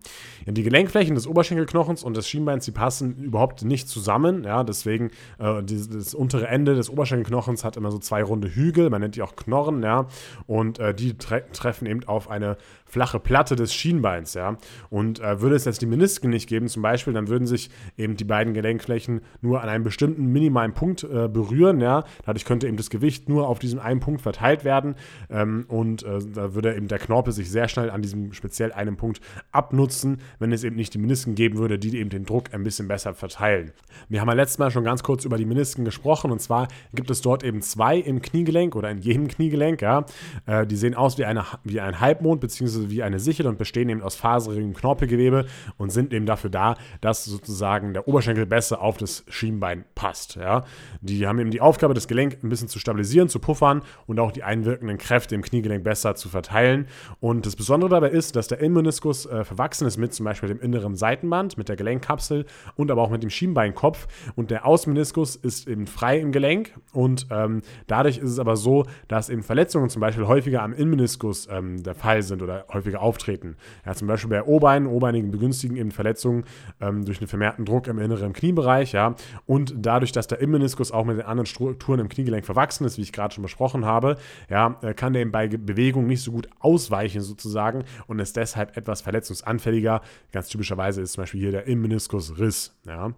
Die 0.46 0.62
Gelenkflächen 0.62 1.14
des 1.14 1.26
Oberschenkelknochens 1.26 1.73
Oberschenkelknochens 1.74 2.04
und 2.04 2.16
des 2.16 2.28
Schienbeins, 2.28 2.64
die 2.64 2.70
passen 2.70 3.16
überhaupt 3.16 3.64
nicht 3.64 3.88
zusammen. 3.88 4.44
Ja, 4.44 4.64
deswegen 4.64 5.10
äh, 5.38 5.62
die, 5.62 5.76
das 5.88 6.14
untere 6.14 6.46
Ende 6.46 6.74
des 6.74 6.88
Oberschenkelknochens 6.88 7.64
hat 7.64 7.76
immer 7.76 7.90
so 7.90 7.98
zwei 7.98 8.22
runde 8.22 8.48
Hügel, 8.48 8.90
man 8.90 9.00
nennt 9.00 9.16
die 9.16 9.22
auch 9.22 9.36
Knorren, 9.36 9.82
ja, 9.82 10.06
und 10.46 10.78
äh, 10.78 10.94
die 10.94 11.18
tre 11.18 11.44
treffen 11.52 11.86
eben 11.86 12.04
auf 12.04 12.30
eine 12.30 12.56
flache 12.94 13.18
Platte 13.18 13.56
des 13.56 13.74
Schienbeins, 13.74 14.34
ja. 14.34 14.56
Und 14.88 15.18
äh, 15.18 15.40
würde 15.40 15.56
es 15.56 15.64
jetzt 15.64 15.82
die 15.82 15.86
Menisken 15.86 16.30
nicht 16.30 16.48
geben, 16.48 16.68
zum 16.68 16.80
Beispiel, 16.80 17.12
dann 17.12 17.26
würden 17.26 17.44
sich 17.44 17.68
eben 17.98 18.16
die 18.16 18.22
beiden 18.22 18.54
Gelenkflächen 18.54 19.20
nur 19.42 19.60
an 19.62 19.68
einem 19.68 19.82
bestimmten 19.82 20.26
minimalen 20.26 20.74
Punkt 20.74 21.02
äh, 21.02 21.26
berühren, 21.26 21.80
ja. 21.80 22.04
Dadurch 22.24 22.44
könnte 22.44 22.68
eben 22.68 22.76
das 22.76 22.90
Gewicht 22.90 23.28
nur 23.28 23.48
auf 23.48 23.58
diesem 23.58 23.80
einen 23.80 23.98
Punkt 23.98 24.22
verteilt 24.22 24.64
werden 24.64 24.94
ähm, 25.28 25.64
und 25.66 26.04
äh, 26.04 26.20
da 26.34 26.54
würde 26.54 26.76
eben 26.76 26.86
der 26.86 27.00
Knorpel 27.00 27.32
sich 27.32 27.50
sehr 27.50 27.66
schnell 27.66 27.90
an 27.90 28.00
diesem 28.00 28.32
speziell 28.32 28.72
einen 28.72 28.96
Punkt 28.96 29.20
abnutzen, 29.50 30.18
wenn 30.38 30.52
es 30.52 30.62
eben 30.62 30.76
nicht 30.76 30.94
die 30.94 30.98
Menisken 30.98 31.34
geben 31.34 31.58
würde, 31.58 31.80
die 31.80 31.98
eben 31.98 32.10
den 32.10 32.24
Druck 32.24 32.54
ein 32.54 32.62
bisschen 32.62 32.86
besser 32.86 33.12
verteilen. 33.14 33.72
Wir 34.08 34.20
haben 34.20 34.28
ja 34.28 34.34
letztes 34.34 34.58
Mal 34.58 34.70
schon 34.70 34.84
ganz 34.84 35.02
kurz 35.02 35.24
über 35.24 35.36
die 35.36 35.46
Menisken 35.46 35.84
gesprochen 35.84 36.30
und 36.30 36.40
zwar 36.40 36.68
gibt 36.94 37.10
es 37.10 37.22
dort 37.22 37.42
eben 37.42 37.60
zwei 37.60 37.98
im 37.98 38.22
Kniegelenk 38.22 38.76
oder 38.76 38.88
in 38.88 38.98
jedem 38.98 39.26
Kniegelenk, 39.26 39.82
ja. 39.82 40.06
Äh, 40.46 40.64
die 40.64 40.76
sehen 40.76 40.94
aus 40.94 41.18
wie, 41.18 41.24
eine, 41.24 41.44
wie 41.64 41.80
ein 41.80 41.98
Halbmond 41.98 42.40
bzw 42.40 42.83
wie 42.90 43.02
eine 43.02 43.20
Sichel 43.20 43.46
und 43.46 43.58
bestehen 43.58 43.88
eben 43.88 44.02
aus 44.02 44.14
faserigem 44.14 44.74
Knorpelgewebe 44.74 45.46
und 45.76 45.90
sind 45.90 46.12
eben 46.12 46.26
dafür 46.26 46.50
da, 46.50 46.76
dass 47.00 47.24
sozusagen 47.24 47.94
der 47.94 48.08
Oberschenkel 48.08 48.46
besser 48.46 48.80
auf 48.80 48.96
das 48.96 49.24
Schienbein 49.28 49.84
passt. 49.94 50.36
Ja. 50.36 50.64
Die 51.00 51.26
haben 51.26 51.38
eben 51.38 51.50
die 51.50 51.60
Aufgabe, 51.60 51.94
das 51.94 52.08
Gelenk 52.08 52.38
ein 52.42 52.48
bisschen 52.48 52.68
zu 52.68 52.78
stabilisieren, 52.78 53.28
zu 53.28 53.38
puffern 53.38 53.82
und 54.06 54.20
auch 54.20 54.32
die 54.32 54.42
einwirkenden 54.42 54.98
Kräfte 54.98 55.34
im 55.34 55.42
Kniegelenk 55.42 55.84
besser 55.84 56.14
zu 56.14 56.28
verteilen. 56.28 56.86
Und 57.20 57.46
das 57.46 57.56
Besondere 57.56 57.90
dabei 57.90 58.10
ist, 58.10 58.36
dass 58.36 58.48
der 58.48 58.60
Innenmeniskus 58.60 59.26
äh, 59.26 59.44
verwachsen 59.44 59.86
ist 59.86 59.96
mit 59.96 60.14
zum 60.14 60.24
Beispiel 60.24 60.48
dem 60.48 60.60
inneren 60.60 60.96
Seitenband, 60.96 61.58
mit 61.58 61.68
der 61.68 61.76
Gelenkkapsel 61.76 62.46
und 62.76 62.90
aber 62.90 63.02
auch 63.02 63.10
mit 63.10 63.22
dem 63.22 63.30
Schienbeinkopf. 63.30 64.06
Und 64.34 64.50
der 64.50 64.66
Außenmeniskus 64.66 65.36
ist 65.36 65.68
eben 65.68 65.86
frei 65.86 66.18
im 66.18 66.32
Gelenk 66.32 66.74
und 66.92 67.26
ähm, 67.30 67.62
dadurch 67.86 68.18
ist 68.18 68.30
es 68.30 68.38
aber 68.38 68.56
so, 68.56 68.84
dass 69.08 69.28
eben 69.28 69.42
Verletzungen 69.42 69.88
zum 69.88 70.00
Beispiel 70.00 70.26
häufiger 70.26 70.62
am 70.62 70.72
Innenmeniskus 70.72 71.48
ähm, 71.50 71.82
der 71.82 71.94
Fall 71.94 72.22
sind 72.22 72.42
oder 72.42 72.66
häufiger 72.74 73.00
auftreten. 73.00 73.56
Ja, 73.86 73.94
zum 73.94 74.08
Beispiel 74.08 74.30
bei 74.30 74.42
O-Beinen, 74.42 74.86
O-Beinigen 74.88 75.30
begünstigen 75.30 75.76
eben 75.76 75.90
Verletzungen 75.90 76.44
ähm, 76.80 77.04
durch 77.04 77.18
einen 77.20 77.28
vermehrten 77.28 77.64
Druck 77.64 77.86
im 77.86 77.98
inneren 77.98 78.32
Kniebereich, 78.32 78.92
ja, 78.92 79.14
und 79.46 79.74
dadurch, 79.76 80.12
dass 80.12 80.26
der 80.26 80.40
Immeniskus 80.40 80.92
auch 80.92 81.04
mit 81.04 81.18
den 81.18 81.26
anderen 81.26 81.46
Strukturen 81.46 82.00
im 82.00 82.08
Kniegelenk 82.08 82.44
verwachsen 82.44 82.84
ist, 82.84 82.98
wie 82.98 83.02
ich 83.02 83.12
gerade 83.12 83.34
schon 83.34 83.42
besprochen 83.42 83.84
habe, 83.84 84.16
ja, 84.50 84.76
äh, 84.82 84.94
kann 84.94 85.12
der 85.12 85.22
eben 85.22 85.32
bei 85.32 85.48
Bewegung 85.48 86.06
nicht 86.06 86.22
so 86.22 86.32
gut 86.32 86.48
ausweichen 86.60 87.20
sozusagen 87.20 87.84
und 88.06 88.18
ist 88.18 88.36
deshalb 88.36 88.76
etwas 88.76 89.00
verletzungsanfälliger. 89.00 90.00
Ganz 90.32 90.48
typischerweise 90.48 91.00
ist 91.00 91.12
zum 91.12 91.22
Beispiel 91.22 91.40
hier 91.40 91.52
der 91.52 91.66
Immeniskusriss, 91.66 92.76
ja. 92.86 93.12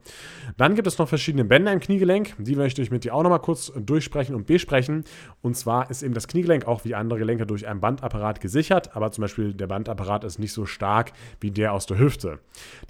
Dann 0.57 0.75
gibt 0.75 0.87
es 0.87 0.99
noch 0.99 1.09
verschiedene 1.09 1.45
Bänder 1.45 1.73
im 1.73 1.81
Kniegelenk, 1.81 2.35
die 2.39 2.57
möchte 2.57 2.83
ich 2.83 2.91
mit 2.91 3.05
dir 3.05 3.15
auch 3.15 3.23
nochmal 3.23 3.41
kurz 3.41 3.73
durchsprechen 3.77 4.35
und 4.35 4.47
besprechen. 4.47 5.05
Und 5.43 5.57
zwar 5.57 5.91
ist 5.91 6.03
eben 6.03 6.15
das 6.15 6.29
Kniegelenk 6.29 6.67
auch 6.67 6.85
wie 6.85 6.95
andere 6.95 7.19
Gelenke 7.19 7.47
durch 7.47 7.67
einen 7.67 7.81
Bandapparat 7.81 8.41
gesichert, 8.41 8.97
aber 8.97 9.11
zum 9.11 9.23
Beispiel 9.23 9.36
der 9.39 9.67
Bandapparat 9.67 10.25
ist 10.25 10.39
nicht 10.39 10.53
so 10.53 10.67
stark 10.67 11.13
wie 11.41 11.51
der 11.51 11.73
aus 11.73 11.87
der 11.87 11.99
Hüfte. 11.99 12.39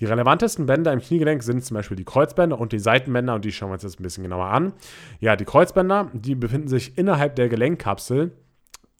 Die 0.00 0.04
relevantesten 0.04 0.66
Bänder 0.66 0.92
im 0.92 1.00
Kniegelenk 1.00 1.42
sind 1.42 1.64
zum 1.64 1.76
Beispiel 1.76 1.96
die 1.96 2.04
Kreuzbänder 2.04 2.58
und 2.58 2.72
die 2.72 2.78
Seitenbänder 2.78 3.34
und 3.34 3.44
die 3.44 3.52
schauen 3.52 3.70
wir 3.70 3.74
uns 3.74 3.82
jetzt 3.82 4.00
ein 4.00 4.02
bisschen 4.02 4.24
genauer 4.24 4.46
an. 4.46 4.72
Ja, 5.20 5.36
die 5.36 5.44
Kreuzbänder, 5.44 6.10
die 6.12 6.34
befinden 6.34 6.68
sich 6.68 6.96
innerhalb 6.98 7.36
der 7.36 7.48
Gelenkkapsel 7.48 8.32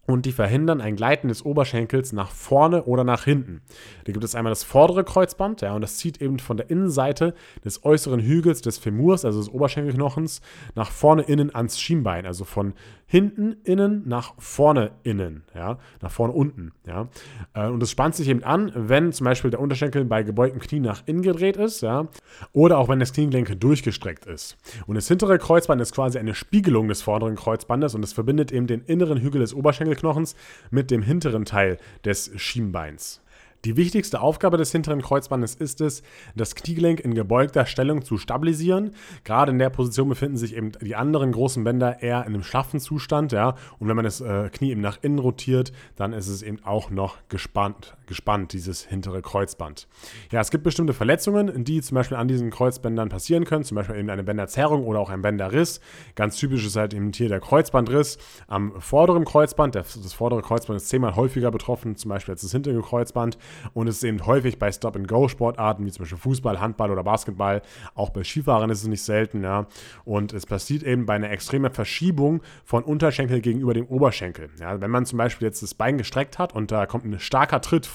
und 0.06 0.24
die 0.24 0.32
verhindern 0.32 0.80
ein 0.80 0.96
Gleiten 0.96 1.28
des 1.28 1.44
Oberschenkels 1.44 2.12
nach 2.12 2.30
vorne 2.30 2.84
oder 2.84 3.04
nach 3.04 3.24
hinten. 3.24 3.62
Da 4.04 4.12
gibt 4.12 4.24
es 4.24 4.34
einmal 4.34 4.52
das 4.52 4.64
vordere 4.64 5.04
Kreuzband, 5.04 5.60
ja, 5.62 5.74
und 5.74 5.80
das 5.80 5.98
zieht 5.98 6.22
eben 6.22 6.38
von 6.38 6.56
der 6.56 6.70
Innenseite 6.70 7.34
des 7.64 7.84
äußeren 7.84 8.20
Hügels 8.20 8.62
des 8.62 8.78
Femurs, 8.78 9.24
also 9.24 9.40
des 9.40 9.48
Oberschenkelknochens, 9.48 10.40
nach 10.74 10.90
vorne 10.90 11.22
innen 11.22 11.54
ans 11.54 11.80
Schienbein, 11.80 12.26
also 12.26 12.44
von 12.44 12.74
hinten 13.06 13.56
innen 13.64 14.02
nach 14.06 14.34
vorne 14.38 14.90
innen, 15.04 15.44
ja, 15.54 15.78
nach 16.02 16.10
vorne 16.10 16.32
unten, 16.32 16.72
ja. 16.86 17.08
Äh, 17.54 17.68
und 17.68 17.82
es 17.82 17.90
spannt 17.90 18.16
sich 18.16 18.28
eben 18.28 18.42
an, 18.42 18.72
wenn 18.74 19.12
zum 19.12 19.24
Beispiel 19.24 19.50
der 19.50 19.60
Unterschenkel 19.60 20.04
bei 20.04 20.22
gebeugtem 20.22 20.60
Knie 20.60 20.80
nach 20.80 21.02
innen 21.06 21.22
gedreht 21.22 21.56
ist, 21.56 21.82
ja, 21.82 22.08
oder 22.52 22.78
auch 22.78 22.88
wenn 22.88 22.98
das 22.98 23.12
Kniegelenk 23.12 23.60
durchgestreckt 23.60 24.26
ist. 24.26 24.56
Und 24.86 24.96
das 24.96 25.06
hintere 25.08 25.38
Kreuzband 25.38 25.80
ist 25.80 25.94
quasi 25.94 26.18
eine 26.18 26.34
Spiegelung 26.34 26.88
des 26.88 27.02
vorderen 27.02 27.36
Kreuzbandes 27.36 27.94
und 27.94 28.02
es 28.02 28.12
verbindet 28.12 28.50
eben 28.50 28.66
den 28.66 28.82
inneren 28.82 29.18
Hügel 29.18 29.40
des 29.40 29.54
Oberschenkelknochens 29.54 30.34
mit 30.70 30.90
dem 30.90 31.02
hinteren 31.02 31.44
Teil 31.44 31.78
des 32.04 32.32
Schienbeins. 32.36 33.22
Die 33.66 33.76
wichtigste 33.76 34.20
Aufgabe 34.20 34.58
des 34.58 34.70
hinteren 34.70 35.02
Kreuzbandes 35.02 35.56
ist 35.56 35.80
es, 35.80 36.04
das 36.36 36.54
Kniegelenk 36.54 37.00
in 37.00 37.14
gebeugter 37.14 37.66
Stellung 37.66 38.02
zu 38.02 38.16
stabilisieren. 38.16 38.92
Gerade 39.24 39.50
in 39.50 39.58
der 39.58 39.70
Position 39.70 40.08
befinden 40.08 40.36
sich 40.36 40.54
eben 40.56 40.70
die 40.80 40.94
anderen 40.94 41.32
großen 41.32 41.64
Bänder 41.64 42.00
eher 42.00 42.20
in 42.20 42.34
einem 42.34 42.44
schlaffen 42.44 42.78
Zustand, 42.78 43.32
ja. 43.32 43.56
Und 43.80 43.88
wenn 43.88 43.96
man 43.96 44.04
das 44.04 44.20
äh, 44.20 44.50
Knie 44.52 44.70
eben 44.70 44.82
nach 44.82 44.98
innen 45.02 45.18
rotiert, 45.18 45.72
dann 45.96 46.12
ist 46.12 46.28
es 46.28 46.42
eben 46.42 46.64
auch 46.64 46.90
noch 46.90 47.16
gespannt, 47.28 47.96
gespannt, 48.06 48.52
dieses 48.52 48.84
hintere 48.84 49.20
Kreuzband. 49.20 49.88
Ja, 50.30 50.40
es 50.40 50.52
gibt 50.52 50.62
bestimmte 50.62 50.92
Verletzungen, 50.92 51.64
die 51.64 51.82
zum 51.82 51.96
Beispiel 51.96 52.18
an 52.18 52.28
diesen 52.28 52.50
Kreuzbändern 52.50 53.08
passieren 53.08 53.44
können, 53.46 53.64
zum 53.64 53.74
Beispiel 53.74 53.96
eben 53.96 54.10
eine 54.10 54.22
Bänderzerrung 54.22 54.84
oder 54.84 55.00
auch 55.00 55.10
ein 55.10 55.22
Bänderriss. 55.22 55.80
Ganz 56.14 56.36
typisch 56.36 56.64
ist 56.64 56.76
halt 56.76 56.94
eben 56.94 57.10
hier 57.12 57.28
der 57.28 57.40
Kreuzbandriss 57.40 58.18
am 58.46 58.80
vorderen 58.80 59.24
Kreuzband. 59.24 59.74
Das 59.74 60.12
vordere 60.12 60.42
Kreuzband 60.42 60.76
ist 60.76 60.88
zehnmal 60.88 61.16
häufiger 61.16 61.50
betroffen, 61.50 61.96
zum 61.96 62.10
Beispiel 62.10 62.34
als 62.34 62.42
das 62.42 62.52
hintere 62.52 62.80
Kreuzband. 62.80 63.38
Und 63.72 63.88
es 63.88 63.96
ist 63.96 64.04
eben 64.04 64.26
häufig 64.26 64.58
bei 64.58 64.70
Stop-and-Go-Sportarten, 64.70 65.84
wie 65.84 65.90
zum 65.90 66.04
Beispiel 66.04 66.18
Fußball, 66.18 66.60
Handball 66.60 66.90
oder 66.90 67.04
Basketball. 67.04 67.62
Auch 67.94 68.10
bei 68.10 68.24
Skifahrern 68.24 68.70
ist 68.70 68.82
es 68.82 68.88
nicht 68.88 69.02
selten, 69.02 69.42
ja. 69.42 69.66
Und 70.04 70.32
es 70.32 70.46
passiert 70.46 70.82
eben 70.82 71.06
bei 71.06 71.14
einer 71.14 71.30
extremen 71.30 71.72
Verschiebung 71.72 72.42
von 72.64 72.82
Unterschenkel 72.84 73.40
gegenüber 73.40 73.74
dem 73.74 73.86
Oberschenkel. 73.86 74.50
Ja, 74.60 74.80
wenn 74.80 74.90
man 74.90 75.06
zum 75.06 75.18
Beispiel 75.18 75.46
jetzt 75.46 75.62
das 75.62 75.74
Bein 75.74 75.98
gestreckt 75.98 76.38
hat 76.38 76.54
und 76.54 76.70
da 76.70 76.86
kommt 76.86 77.04
ein 77.04 77.18
starker 77.18 77.60
Tritt 77.60 77.88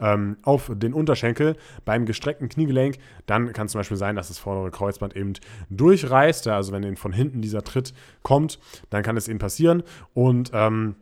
ähm, 0.00 0.36
auf 0.42 0.70
den 0.74 0.92
Unterschenkel 0.92 1.56
beim 1.84 2.06
gestreckten 2.06 2.48
Kniegelenk, 2.48 2.96
dann 3.26 3.52
kann 3.52 3.66
es 3.66 3.72
zum 3.72 3.80
Beispiel 3.80 3.96
sein, 3.96 4.16
dass 4.16 4.28
das 4.28 4.38
vordere 4.38 4.70
Kreuzband 4.70 5.16
eben 5.16 5.34
durchreißt. 5.70 6.46
Ja, 6.46 6.56
also 6.56 6.72
wenn 6.72 6.82
eben 6.82 6.96
von 6.96 7.12
hinten 7.12 7.40
dieser 7.40 7.62
Tritt 7.62 7.94
kommt, 8.22 8.58
dann 8.90 9.02
kann 9.02 9.16
es 9.16 9.28
eben 9.28 9.38
passieren. 9.38 9.82
Und 10.14 10.50
ähm, 10.54 10.96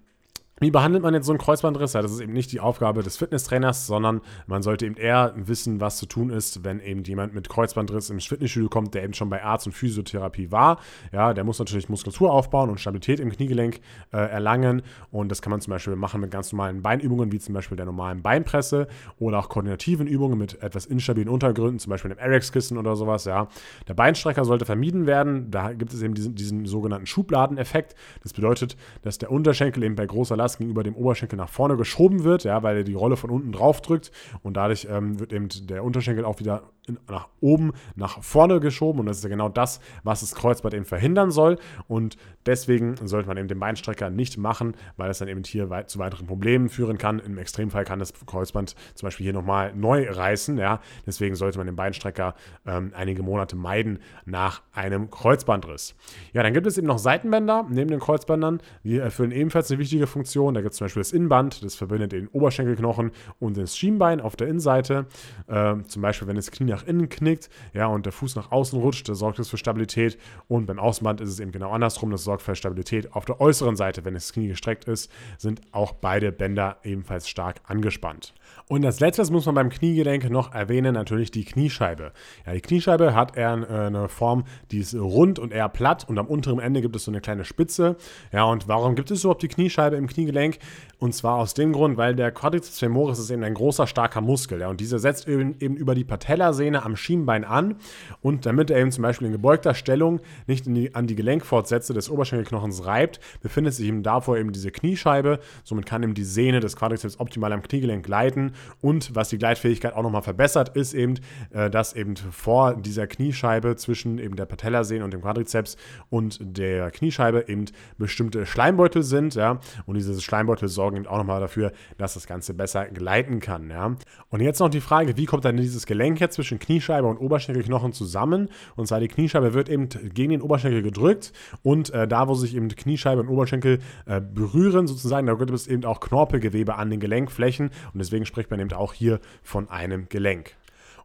wie 0.64 0.70
behandelt 0.70 1.02
man 1.02 1.12
jetzt 1.12 1.26
so 1.26 1.32
einen 1.32 1.38
Kreuzbandriss? 1.38 1.92
Ja, 1.92 2.00
das 2.00 2.10
ist 2.10 2.20
eben 2.20 2.32
nicht 2.32 2.50
die 2.50 2.58
Aufgabe 2.58 3.02
des 3.02 3.18
Fitnesstrainers, 3.18 3.86
sondern 3.86 4.22
man 4.46 4.62
sollte 4.62 4.86
eben 4.86 4.96
eher 4.96 5.34
wissen, 5.36 5.78
was 5.78 5.98
zu 5.98 6.06
tun 6.06 6.30
ist, 6.30 6.64
wenn 6.64 6.80
eben 6.80 7.04
jemand 7.04 7.34
mit 7.34 7.50
Kreuzbandriss 7.50 8.08
ins 8.08 8.24
Fitnessstudio 8.24 8.70
kommt, 8.70 8.94
der 8.94 9.04
eben 9.04 9.12
schon 9.12 9.28
bei 9.28 9.44
Arzt 9.44 9.66
und 9.66 9.72
Physiotherapie 9.72 10.50
war. 10.50 10.78
Ja, 11.12 11.34
der 11.34 11.44
muss 11.44 11.58
natürlich 11.58 11.90
Muskulatur 11.90 12.32
aufbauen 12.32 12.70
und 12.70 12.80
Stabilität 12.80 13.20
im 13.20 13.30
Kniegelenk 13.30 13.80
äh, 14.10 14.16
erlangen. 14.16 14.80
Und 15.10 15.30
das 15.30 15.42
kann 15.42 15.50
man 15.50 15.60
zum 15.60 15.70
Beispiel 15.72 15.96
machen 15.96 16.22
mit 16.22 16.30
ganz 16.30 16.50
normalen 16.50 16.80
Beinübungen, 16.80 17.30
wie 17.30 17.38
zum 17.38 17.52
Beispiel 17.52 17.76
der 17.76 17.84
normalen 17.84 18.22
Beinpresse 18.22 18.88
oder 19.18 19.40
auch 19.40 19.50
koordinativen 19.50 20.06
Übungen 20.06 20.38
mit 20.38 20.62
etwas 20.62 20.86
instabilen 20.86 21.28
Untergründen, 21.28 21.78
zum 21.78 21.90
Beispiel 21.90 22.10
einem 22.10 22.20
Erics-Kissen 22.20 22.78
oder 22.78 22.96
sowas. 22.96 23.26
Ja, 23.26 23.48
der 23.86 23.92
Beinstrecker 23.92 24.46
sollte 24.46 24.64
vermieden 24.64 25.04
werden. 25.04 25.50
Da 25.50 25.74
gibt 25.74 25.92
es 25.92 26.00
eben 26.00 26.14
diesen, 26.14 26.34
diesen 26.34 26.64
sogenannten 26.64 27.06
Schubladeneffekt. 27.06 27.94
Das 28.22 28.32
bedeutet, 28.32 28.78
dass 29.02 29.18
der 29.18 29.30
Unterschenkel 29.30 29.82
eben 29.82 29.94
bei 29.94 30.06
großer 30.06 30.36
Last 30.36 30.53
gegenüber 30.58 30.82
dem 30.82 30.94
Oberschenkel 30.94 31.36
nach 31.36 31.48
vorne 31.48 31.76
geschoben 31.76 32.24
wird, 32.24 32.44
ja, 32.44 32.62
weil 32.62 32.78
er 32.78 32.84
die 32.84 32.94
Rolle 32.94 33.16
von 33.16 33.30
unten 33.30 33.52
drauf 33.52 33.80
drückt 33.80 34.10
und 34.42 34.56
dadurch 34.56 34.86
ähm, 34.90 35.18
wird 35.20 35.32
eben 35.32 35.48
der 35.66 35.84
Unterschenkel 35.84 36.24
auch 36.24 36.40
wieder 36.40 36.62
nach 37.08 37.28
oben, 37.40 37.72
nach 37.96 38.22
vorne 38.22 38.60
geschoben 38.60 39.00
und 39.00 39.06
das 39.06 39.18
ist 39.18 39.24
ja 39.24 39.30
genau 39.30 39.48
das, 39.48 39.80
was 40.02 40.20
das 40.20 40.34
Kreuzband 40.34 40.74
eben 40.74 40.84
verhindern 40.84 41.30
soll 41.30 41.58
und 41.88 42.16
deswegen 42.46 42.96
sollte 43.06 43.28
man 43.28 43.36
eben 43.36 43.48
den 43.48 43.58
Beinstrecker 43.58 44.10
nicht 44.10 44.36
machen, 44.36 44.74
weil 44.96 45.10
es 45.10 45.18
dann 45.18 45.28
eben 45.28 45.42
hier 45.44 45.70
weit, 45.70 45.90
zu 45.90 45.98
weiteren 45.98 46.26
Problemen 46.26 46.68
führen 46.68 46.98
kann. 46.98 47.18
Im 47.20 47.38
Extremfall 47.38 47.84
kann 47.84 47.98
das 47.98 48.12
Kreuzband 48.26 48.74
zum 48.94 49.06
Beispiel 49.06 49.24
hier 49.24 49.32
nochmal 49.32 49.74
neu 49.74 50.08
reißen, 50.10 50.58
ja, 50.58 50.80
deswegen 51.06 51.34
sollte 51.34 51.58
man 51.58 51.66
den 51.66 51.76
Beinstrecker 51.76 52.34
ähm, 52.66 52.92
einige 52.94 53.22
Monate 53.22 53.56
meiden 53.56 53.98
nach 54.26 54.62
einem 54.72 55.10
Kreuzbandriss. 55.10 55.94
Ja, 56.32 56.42
dann 56.42 56.52
gibt 56.52 56.66
es 56.66 56.76
eben 56.76 56.86
noch 56.86 56.98
Seitenbänder 56.98 57.66
neben 57.70 57.90
den 57.90 58.00
Kreuzbändern, 58.00 58.60
die 58.82 58.98
erfüllen 58.98 59.32
ebenfalls 59.32 59.70
eine 59.70 59.78
wichtige 59.78 60.06
Funktion. 60.06 60.54
Da 60.54 60.60
gibt 60.60 60.72
es 60.72 60.78
zum 60.78 60.86
Beispiel 60.86 61.00
das 61.00 61.12
Innenband, 61.12 61.64
das 61.64 61.74
verbindet 61.74 62.12
den 62.12 62.28
Oberschenkelknochen 62.28 63.10
und 63.38 63.56
das 63.56 63.76
Schienbein 63.76 64.20
auf 64.20 64.36
der 64.36 64.48
Innenseite. 64.48 65.06
Ähm, 65.48 65.86
zum 65.86 66.02
Beispiel, 66.02 66.28
wenn 66.28 66.36
das 66.36 66.50
Knie 66.50 66.73
nach 66.74 66.86
innen 66.86 67.08
knickt, 67.08 67.48
ja, 67.72 67.86
und 67.86 68.06
der 68.06 68.12
Fuß 68.12 68.36
nach 68.36 68.50
außen 68.50 68.80
rutscht, 68.80 69.08
da 69.08 69.14
sorgt 69.14 69.38
es 69.38 69.48
für 69.48 69.56
Stabilität. 69.56 70.18
Und 70.48 70.66
beim 70.66 70.78
Außenband 70.78 71.20
ist 71.20 71.30
es 71.30 71.40
eben 71.40 71.52
genau 71.52 71.70
andersrum, 71.70 72.10
das 72.10 72.24
sorgt 72.24 72.42
für 72.42 72.54
Stabilität. 72.54 73.12
Auf 73.12 73.24
der 73.24 73.40
äußeren 73.40 73.76
Seite, 73.76 74.04
wenn 74.04 74.14
das 74.14 74.32
Knie 74.32 74.48
gestreckt 74.48 74.84
ist, 74.84 75.10
sind 75.38 75.60
auch 75.72 75.92
beide 75.92 76.32
Bänder 76.32 76.78
ebenfalls 76.82 77.28
stark 77.28 77.60
angespannt. 77.64 78.34
Und 78.68 78.84
als 78.84 79.00
letztes 79.00 79.30
muss 79.30 79.46
man 79.46 79.54
beim 79.54 79.70
Kniegelenk 79.70 80.30
noch 80.30 80.54
erwähnen, 80.54 80.94
natürlich 80.94 81.30
die 81.30 81.44
Kniescheibe. 81.44 82.12
Ja, 82.46 82.52
die 82.52 82.60
Kniescheibe 82.60 83.14
hat 83.14 83.36
eher 83.36 83.66
äh, 83.68 83.86
eine 83.86 84.08
Form, 84.08 84.44
die 84.70 84.78
ist 84.78 84.94
rund 84.94 85.38
und 85.38 85.52
eher 85.52 85.68
platt 85.68 86.08
und 86.08 86.18
am 86.18 86.26
unteren 86.26 86.58
Ende 86.58 86.80
gibt 86.80 86.96
es 86.96 87.04
so 87.04 87.10
eine 87.10 87.20
kleine 87.20 87.44
Spitze. 87.44 87.96
Ja, 88.32 88.44
und 88.44 88.68
warum 88.68 88.94
gibt 88.94 89.10
es 89.10 89.22
überhaupt 89.22 89.42
die 89.42 89.48
Kniescheibe 89.48 89.96
im 89.96 90.06
Kniegelenk? 90.06 90.58
Und 91.04 91.12
zwar 91.12 91.36
aus 91.36 91.52
dem 91.52 91.74
Grund, 91.74 91.98
weil 91.98 92.16
der 92.16 92.32
Quadriceps 92.32 92.78
femoris 92.78 93.18
ist 93.18 93.28
eben 93.28 93.44
ein 93.44 93.52
großer, 93.52 93.86
starker 93.86 94.22
Muskel. 94.22 94.60
Ja, 94.60 94.68
und 94.68 94.80
dieser 94.80 94.98
setzt 94.98 95.28
eben, 95.28 95.54
eben 95.60 95.76
über 95.76 95.94
die 95.94 96.02
Patellasehne 96.02 96.82
am 96.82 96.96
Schienbein 96.96 97.44
an. 97.44 97.74
Und 98.22 98.46
damit 98.46 98.70
er 98.70 98.78
eben 98.78 98.90
zum 98.90 99.02
Beispiel 99.02 99.26
in 99.26 99.32
gebeugter 99.34 99.74
Stellung 99.74 100.20
nicht 100.46 100.64
die, 100.64 100.94
an 100.94 101.06
die 101.06 101.14
Gelenkfortsätze 101.14 101.92
des 101.92 102.08
Oberschenkelknochens 102.08 102.86
reibt, 102.86 103.20
befindet 103.42 103.74
sich 103.74 103.86
eben 103.86 104.02
davor 104.02 104.38
eben 104.38 104.52
diese 104.52 104.70
Kniescheibe. 104.70 105.40
Somit 105.62 105.84
kann 105.84 106.02
eben 106.02 106.14
die 106.14 106.24
Sehne 106.24 106.60
des 106.60 106.74
Quadriceps 106.74 107.20
optimal 107.20 107.52
am 107.52 107.60
Kniegelenk 107.60 108.02
gleiten. 108.02 108.52
Und 108.80 109.14
was 109.14 109.28
die 109.28 109.36
Gleitfähigkeit 109.36 109.92
auch 109.92 110.02
nochmal 110.04 110.22
verbessert, 110.22 110.74
ist 110.74 110.94
eben, 110.94 111.16
äh, 111.50 111.68
dass 111.68 111.92
eben 111.92 112.16
vor 112.16 112.76
dieser 112.76 113.06
Kniescheibe 113.06 113.76
zwischen 113.76 114.16
eben 114.16 114.36
der 114.36 114.46
Patellasehne 114.46 115.04
und 115.04 115.12
dem 115.12 115.20
Quadriceps 115.20 115.76
und 116.08 116.38
der 116.40 116.90
Kniescheibe 116.90 117.44
eben 117.46 117.66
bestimmte 117.98 118.46
Schleimbeutel 118.46 119.02
sind. 119.02 119.34
Ja, 119.34 119.60
und 119.84 119.96
diese 119.96 120.18
Schleimbeutel 120.18 120.68
sorgen 120.68 120.93
sorgen 120.94 121.06
auch 121.06 121.18
nochmal 121.18 121.40
dafür, 121.40 121.72
dass 121.98 122.14
das 122.14 122.26
Ganze 122.26 122.54
besser 122.54 122.86
gleiten 122.86 123.40
kann. 123.40 123.70
Ja? 123.70 123.96
Und 124.30 124.40
jetzt 124.40 124.60
noch 124.60 124.68
die 124.68 124.80
Frage, 124.80 125.16
wie 125.16 125.26
kommt 125.26 125.44
dann 125.44 125.56
dieses 125.56 125.86
Gelenk 125.86 126.20
jetzt 126.20 126.34
zwischen 126.34 126.58
Kniescheibe 126.58 127.06
und 127.06 127.18
Oberschenkelknochen 127.18 127.92
zusammen? 127.92 128.48
Und 128.76 128.86
zwar 128.86 129.00
die 129.00 129.08
Kniescheibe 129.08 129.54
wird 129.54 129.68
eben 129.68 129.88
gegen 129.88 130.30
den 130.30 130.42
Oberschenkel 130.42 130.82
gedrückt 130.82 131.32
und 131.62 131.90
äh, 131.90 132.06
da, 132.06 132.28
wo 132.28 132.34
sich 132.34 132.54
eben 132.54 132.68
Kniescheibe 132.68 133.20
und 133.20 133.28
Oberschenkel 133.28 133.78
äh, 134.06 134.20
berühren, 134.20 134.86
sozusagen, 134.86 135.26
da 135.26 135.34
gibt 135.34 135.50
es 135.50 135.66
eben 135.66 135.84
auch 135.84 136.00
Knorpelgewebe 136.00 136.74
an 136.76 136.90
den 136.90 137.00
Gelenkflächen 137.00 137.70
und 137.92 137.98
deswegen 137.98 138.26
spricht 138.26 138.50
man 138.50 138.60
eben 138.60 138.72
auch 138.72 138.92
hier 138.92 139.20
von 139.42 139.68
einem 139.68 140.08
Gelenk. 140.08 140.56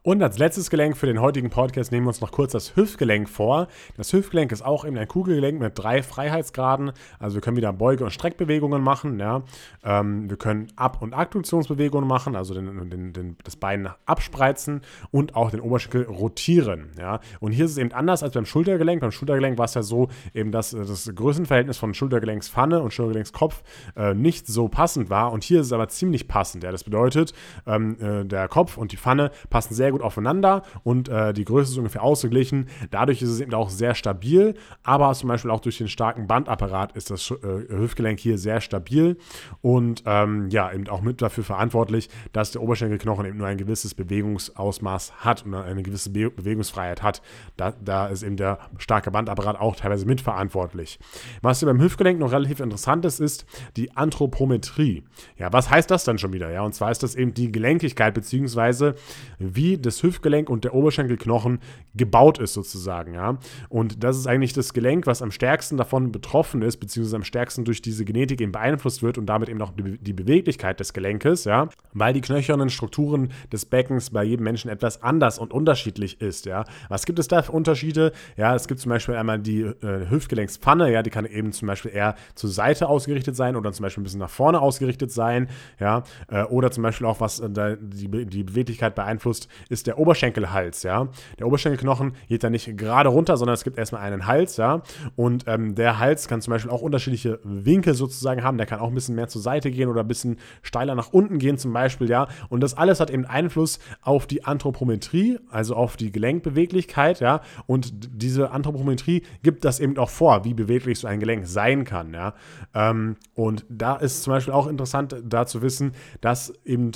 Und 0.02 0.22
als 0.22 0.38
letztes 0.38 0.70
Gelenk 0.70 0.96
für 0.96 1.04
den 1.04 1.20
heutigen 1.20 1.50
Podcast 1.50 1.92
nehmen 1.92 2.06
wir 2.06 2.08
uns 2.08 2.22
noch 2.22 2.32
kurz 2.32 2.52
das 2.52 2.74
Hüftgelenk 2.74 3.28
vor. 3.28 3.68
Das 3.98 4.14
Hüftgelenk 4.14 4.50
ist 4.50 4.64
auch 4.64 4.86
eben 4.86 4.96
ein 4.96 5.06
Kugelgelenk 5.06 5.60
mit 5.60 5.78
drei 5.78 6.02
Freiheitsgraden. 6.02 6.92
Also 7.18 7.34
wir 7.34 7.42
können 7.42 7.58
wieder 7.58 7.70
Beuge- 7.74 8.04
und 8.04 8.10
Streckbewegungen 8.10 8.82
machen. 8.82 9.20
Ja. 9.20 9.42
Ähm, 9.84 10.30
wir 10.30 10.38
können 10.38 10.68
Ab- 10.74 11.02
und 11.02 11.12
Adduktionsbewegungen 11.12 12.08
machen, 12.08 12.34
also 12.34 12.54
den, 12.54 12.88
den, 12.88 13.12
den, 13.12 13.36
das 13.44 13.56
Bein 13.56 13.90
abspreizen 14.06 14.80
und 15.10 15.36
auch 15.36 15.50
den 15.50 15.60
Oberschenkel 15.60 16.04
rotieren. 16.04 16.92
Ja. 16.98 17.20
Und 17.40 17.52
hier 17.52 17.66
ist 17.66 17.72
es 17.72 17.76
eben 17.76 17.92
anders 17.92 18.22
als 18.22 18.32
beim 18.32 18.46
Schultergelenk. 18.46 19.02
Beim 19.02 19.12
Schultergelenk 19.12 19.58
war 19.58 19.66
es 19.66 19.74
ja 19.74 19.82
so, 19.82 20.08
eben 20.32 20.50
dass 20.50 20.70
das 20.70 21.14
Größenverhältnis 21.14 21.76
von 21.76 21.92
Schultergelenkspfanne 21.92 22.80
und 22.80 22.94
Schultergelenkskopf 22.94 23.62
äh, 23.96 24.14
nicht 24.14 24.46
so 24.46 24.68
passend 24.68 25.10
war. 25.10 25.30
Und 25.30 25.44
hier 25.44 25.60
ist 25.60 25.66
es 25.66 25.72
aber 25.74 25.88
ziemlich 25.88 26.26
passend. 26.26 26.64
Ja. 26.64 26.72
Das 26.72 26.84
bedeutet, 26.84 27.34
ähm, 27.66 27.98
äh, 28.00 28.24
der 28.24 28.48
Kopf 28.48 28.78
und 28.78 28.92
die 28.92 28.96
Pfanne 28.96 29.30
passen 29.50 29.74
sehr 29.74 29.89
sehr 29.90 29.98
gut 29.98 30.02
aufeinander 30.02 30.62
und 30.84 31.08
äh, 31.08 31.32
die 31.32 31.44
Größe 31.44 31.72
ist 31.72 31.78
ungefähr 31.78 32.02
ausgeglichen. 32.02 32.68
Dadurch 32.90 33.22
ist 33.22 33.30
es 33.30 33.40
eben 33.40 33.52
auch 33.54 33.70
sehr 33.70 33.94
stabil, 33.94 34.54
aber 34.84 35.12
zum 35.14 35.28
Beispiel 35.28 35.50
auch 35.50 35.60
durch 35.60 35.78
den 35.78 35.88
starken 35.88 36.28
Bandapparat 36.28 36.92
ist 36.92 37.10
das 37.10 37.30
äh, 37.30 37.68
Hüftgelenk 37.68 38.20
hier 38.20 38.38
sehr 38.38 38.60
stabil 38.60 39.16
und 39.60 40.04
ähm, 40.06 40.48
ja, 40.50 40.72
eben 40.72 40.88
auch 40.88 41.00
mit 41.00 41.20
dafür 41.20 41.42
verantwortlich, 41.42 42.08
dass 42.32 42.52
der 42.52 42.62
Oberschenkelknochen 42.62 43.26
eben 43.26 43.38
nur 43.38 43.48
ein 43.48 43.58
gewisses 43.58 43.94
Bewegungsausmaß 43.94 45.24
hat 45.24 45.44
und 45.44 45.54
eine 45.54 45.82
gewisse 45.82 46.10
Be 46.10 46.30
Bewegungsfreiheit 46.30 47.02
hat. 47.02 47.22
Da, 47.56 47.72
da 47.82 48.06
ist 48.06 48.22
eben 48.22 48.36
der 48.36 48.58
starke 48.78 49.10
Bandapparat 49.10 49.58
auch 49.58 49.74
teilweise 49.74 50.06
mitverantwortlich. 50.06 50.98
Was 51.42 51.58
hier 51.58 51.66
beim 51.66 51.80
Hüftgelenk 51.80 52.20
noch 52.20 52.30
relativ 52.30 52.60
interessant 52.60 53.04
ist, 53.04 53.18
ist 53.18 53.46
die 53.76 53.96
Anthropometrie. 53.96 55.02
Ja, 55.36 55.52
was 55.52 55.70
heißt 55.70 55.90
das 55.90 56.04
dann 56.04 56.18
schon 56.18 56.32
wieder? 56.32 56.50
Ja, 56.52 56.62
und 56.62 56.74
zwar 56.74 56.90
ist 56.90 57.02
das 57.02 57.16
eben 57.16 57.34
die 57.34 57.50
Gelenkigkeit, 57.50 58.14
beziehungsweise 58.14 58.94
wie 59.38 59.70
wie 59.70 59.78
das 59.80 60.02
Hüftgelenk 60.02 60.48
und 60.50 60.64
der 60.64 60.74
Oberschenkelknochen 60.74 61.60
gebaut 61.94 62.38
ist 62.38 62.54
sozusagen, 62.54 63.14
ja. 63.14 63.38
Und 63.68 64.02
das 64.04 64.16
ist 64.16 64.26
eigentlich 64.26 64.52
das 64.52 64.72
Gelenk, 64.72 65.06
was 65.06 65.22
am 65.22 65.30
stärksten 65.30 65.76
davon 65.76 66.12
betroffen 66.12 66.62
ist, 66.62 66.78
beziehungsweise 66.78 67.16
am 67.16 67.24
stärksten 67.24 67.64
durch 67.64 67.82
diese 67.82 68.04
Genetik 68.04 68.40
eben 68.40 68.52
beeinflusst 68.52 69.02
wird 69.02 69.18
und 69.18 69.26
damit 69.26 69.48
eben 69.48 69.60
auch 69.62 69.72
die 69.76 70.12
Beweglichkeit 70.12 70.80
des 70.80 70.92
Gelenkes, 70.92 71.44
ja, 71.44 71.68
weil 71.92 72.12
die 72.12 72.20
knöchernen 72.20 72.70
Strukturen 72.70 73.30
des 73.52 73.64
Beckens 73.64 74.10
bei 74.10 74.24
jedem 74.24 74.44
Menschen 74.44 74.70
etwas 74.70 75.02
anders 75.02 75.38
und 75.38 75.52
unterschiedlich 75.52 76.20
ist, 76.20 76.46
ja. 76.46 76.64
Was 76.88 77.06
gibt 77.06 77.18
es 77.18 77.28
da 77.28 77.42
für 77.42 77.52
Unterschiede? 77.52 78.12
Ja, 78.36 78.54
es 78.54 78.68
gibt 78.68 78.80
zum 78.80 78.90
Beispiel 78.90 79.14
einmal 79.14 79.38
die 79.38 79.62
äh, 79.62 80.10
Hüftgelenkspfanne, 80.10 80.92
ja, 80.92 81.02
die 81.02 81.10
kann 81.10 81.26
eben 81.26 81.52
zum 81.52 81.68
Beispiel 81.68 81.92
eher 81.92 82.14
zur 82.34 82.50
Seite 82.50 82.88
ausgerichtet 82.88 83.36
sein 83.36 83.56
oder 83.56 83.72
zum 83.72 83.84
Beispiel 83.84 84.02
ein 84.02 84.04
bisschen 84.04 84.20
nach 84.20 84.30
vorne 84.30 84.60
ausgerichtet 84.60 85.12
sein, 85.12 85.48
ja, 85.78 86.02
äh, 86.28 86.44
oder 86.44 86.70
zum 86.70 86.82
Beispiel 86.82 87.06
auch 87.06 87.20
was 87.20 87.40
äh, 87.40 87.76
die, 87.80 88.26
die 88.26 88.44
Beweglichkeit 88.44 88.94
beeinflusst, 88.94 89.48
ist 89.70 89.86
der 89.86 89.98
Oberschenkelhals, 89.98 90.82
ja. 90.82 91.08
Der 91.38 91.46
Oberschenkelknochen 91.46 92.12
geht 92.28 92.44
da 92.44 92.50
nicht 92.50 92.76
gerade 92.76 93.08
runter, 93.08 93.36
sondern 93.36 93.54
es 93.54 93.64
gibt 93.64 93.78
erstmal 93.78 94.02
einen 94.02 94.26
Hals, 94.26 94.56
ja, 94.56 94.82
und 95.16 95.44
ähm, 95.46 95.74
der 95.74 95.98
Hals 95.98 96.28
kann 96.28 96.42
zum 96.42 96.50
Beispiel 96.50 96.70
auch 96.70 96.82
unterschiedliche 96.82 97.38
Winkel 97.44 97.94
sozusagen 97.94 98.42
haben, 98.42 98.58
der 98.58 98.66
kann 98.66 98.80
auch 98.80 98.88
ein 98.88 98.94
bisschen 98.94 99.14
mehr 99.14 99.28
zur 99.28 99.40
Seite 99.40 99.70
gehen 99.70 99.88
oder 99.88 100.00
ein 100.00 100.08
bisschen 100.08 100.38
steiler 100.62 100.94
nach 100.94 101.12
unten 101.12 101.38
gehen 101.38 101.56
zum 101.56 101.72
Beispiel, 101.72 102.10
ja, 102.10 102.28
und 102.48 102.60
das 102.60 102.74
alles 102.74 103.00
hat 103.00 103.10
eben 103.10 103.24
Einfluss 103.24 103.78
auf 104.02 104.26
die 104.26 104.44
Anthropometrie, 104.44 105.38
also 105.50 105.76
auf 105.76 105.96
die 105.96 106.10
Gelenkbeweglichkeit, 106.10 107.20
ja, 107.20 107.40
und 107.66 107.92
diese 108.12 108.50
Anthropometrie 108.50 109.22
gibt 109.42 109.64
das 109.64 109.78
eben 109.78 109.96
auch 109.98 110.10
vor, 110.10 110.44
wie 110.44 110.54
beweglich 110.54 110.98
so 110.98 111.06
ein 111.06 111.20
Gelenk 111.20 111.46
sein 111.46 111.84
kann, 111.84 112.12
ja, 112.12 112.34
ähm, 112.74 113.16
und 113.34 113.64
da 113.68 113.96
ist 113.96 114.24
zum 114.24 114.32
Beispiel 114.32 114.52
auch 114.52 114.66
interessant, 114.66 115.14
da 115.24 115.46
zu 115.46 115.62
wissen, 115.62 115.92
dass 116.20 116.52
eben 116.64 116.90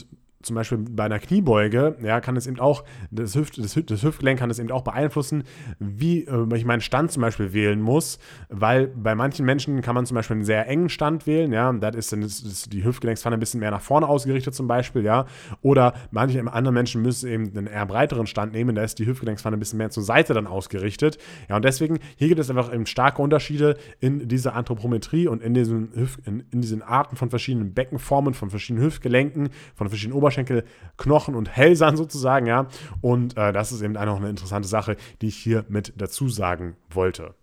zum 0.44 0.57
Beispiel 0.57 0.78
bei 0.78 1.04
einer 1.04 1.18
Kniebeuge, 1.18 1.96
ja, 2.02 2.20
kann 2.20 2.37
es 2.37 2.46
eben 2.46 2.61
auch, 2.61 2.85
das, 3.11 3.35
Hüft, 3.35 3.59
das, 3.59 3.78
das 3.87 4.02
Hüftgelenk 4.02 4.38
kann 4.38 4.50
es 4.50 4.59
eben 4.59 4.70
auch 4.70 4.83
beeinflussen, 4.83 5.44
wie 5.78 6.24
äh, 6.24 6.57
ich 6.57 6.64
meinen 6.64 6.80
Stand 6.80 7.12
zum 7.12 7.22
Beispiel 7.22 7.52
wählen 7.52 7.80
muss, 7.80 8.18
weil 8.48 8.88
bei 8.88 9.14
manchen 9.14 9.46
Menschen 9.46 9.80
kann 9.83 9.94
man 9.94 10.07
zum 10.07 10.14
Beispiel 10.14 10.37
einen 10.37 10.44
sehr 10.44 10.68
engen 10.68 10.88
Stand 10.88 11.26
wählen, 11.26 11.52
ja, 11.52 11.72
da 11.72 11.88
ist 11.88 12.12
dann 12.12 12.20
die 12.20 12.85
Hüftgelenkspfanne 12.85 13.37
ein 13.37 13.40
bisschen 13.40 13.61
mehr 13.61 13.70
nach 13.70 13.80
vorne 13.80 14.09
ausgerichtet 14.09 14.54
zum 14.54 14.68
Beispiel, 14.68 15.04
ja, 15.04 15.26
oder 15.62 15.94
manche 16.11 16.40
andere 16.52 16.72
Menschen 16.72 17.02
müssen 17.02 17.28
eben 17.28 17.57
einen 17.57 17.66
eher 17.66 17.87
breiteren 17.87 18.26
Stand 18.26 18.52
nehmen, 18.52 18.74
da 18.74 18.83
ist 18.83 18.98
die 18.98 19.07
Hüftgelenkspfanne 19.07 19.57
ein 19.57 19.61
bisschen 19.61 19.78
mehr 19.78 19.90
zur 19.90 20.02
Seite 20.02 20.35
dann 20.35 20.46
ausgerichtet, 20.46 21.18
ja, 21.48 21.57
und 21.57 21.64
deswegen, 21.64 21.98
hier 22.16 22.28
gibt 22.28 22.40
es 22.40 22.50
einfach 22.50 22.72
eben 22.72 22.87
starke 22.87 23.22
Unterschiede 23.22 23.76
in 24.00 24.28
dieser 24.28 24.54
Anthropometrie 24.54 25.28
und 25.28 25.42
in 25.42 25.54
diesen, 25.54 25.90
Hüft, 25.94 26.26
in, 26.26 26.44
in 26.50 26.61
diesen 26.61 26.83
Arten 26.83 27.16
von 27.16 27.30
verschiedenen 27.30 27.74
Beckenformen, 27.74 28.35
von 28.35 28.50
verschiedenen 28.50 28.85
Hüftgelenken, 28.85 29.48
von 29.74 29.88
verschiedenen 29.88 30.16
Oberschenkeln, 30.16 30.34
Oberschenkelknochen 30.35 31.35
und 31.35 31.49
Hälsern 31.49 31.97
sozusagen, 31.97 32.47
ja. 32.47 32.66
Und 33.01 33.37
äh, 33.37 33.53
das 33.53 33.73
ist 33.73 33.83
eben 33.83 33.97
auch 33.97 34.16
eine 34.16 34.29
interessante 34.29 34.68
Sache, 34.68 34.97
die 35.23 35.29
ich 35.29 35.37
hier 35.37 35.64
mit 35.68 35.94
dazu 35.97 36.29
sagen 36.29 36.77
wollte. 36.90 37.35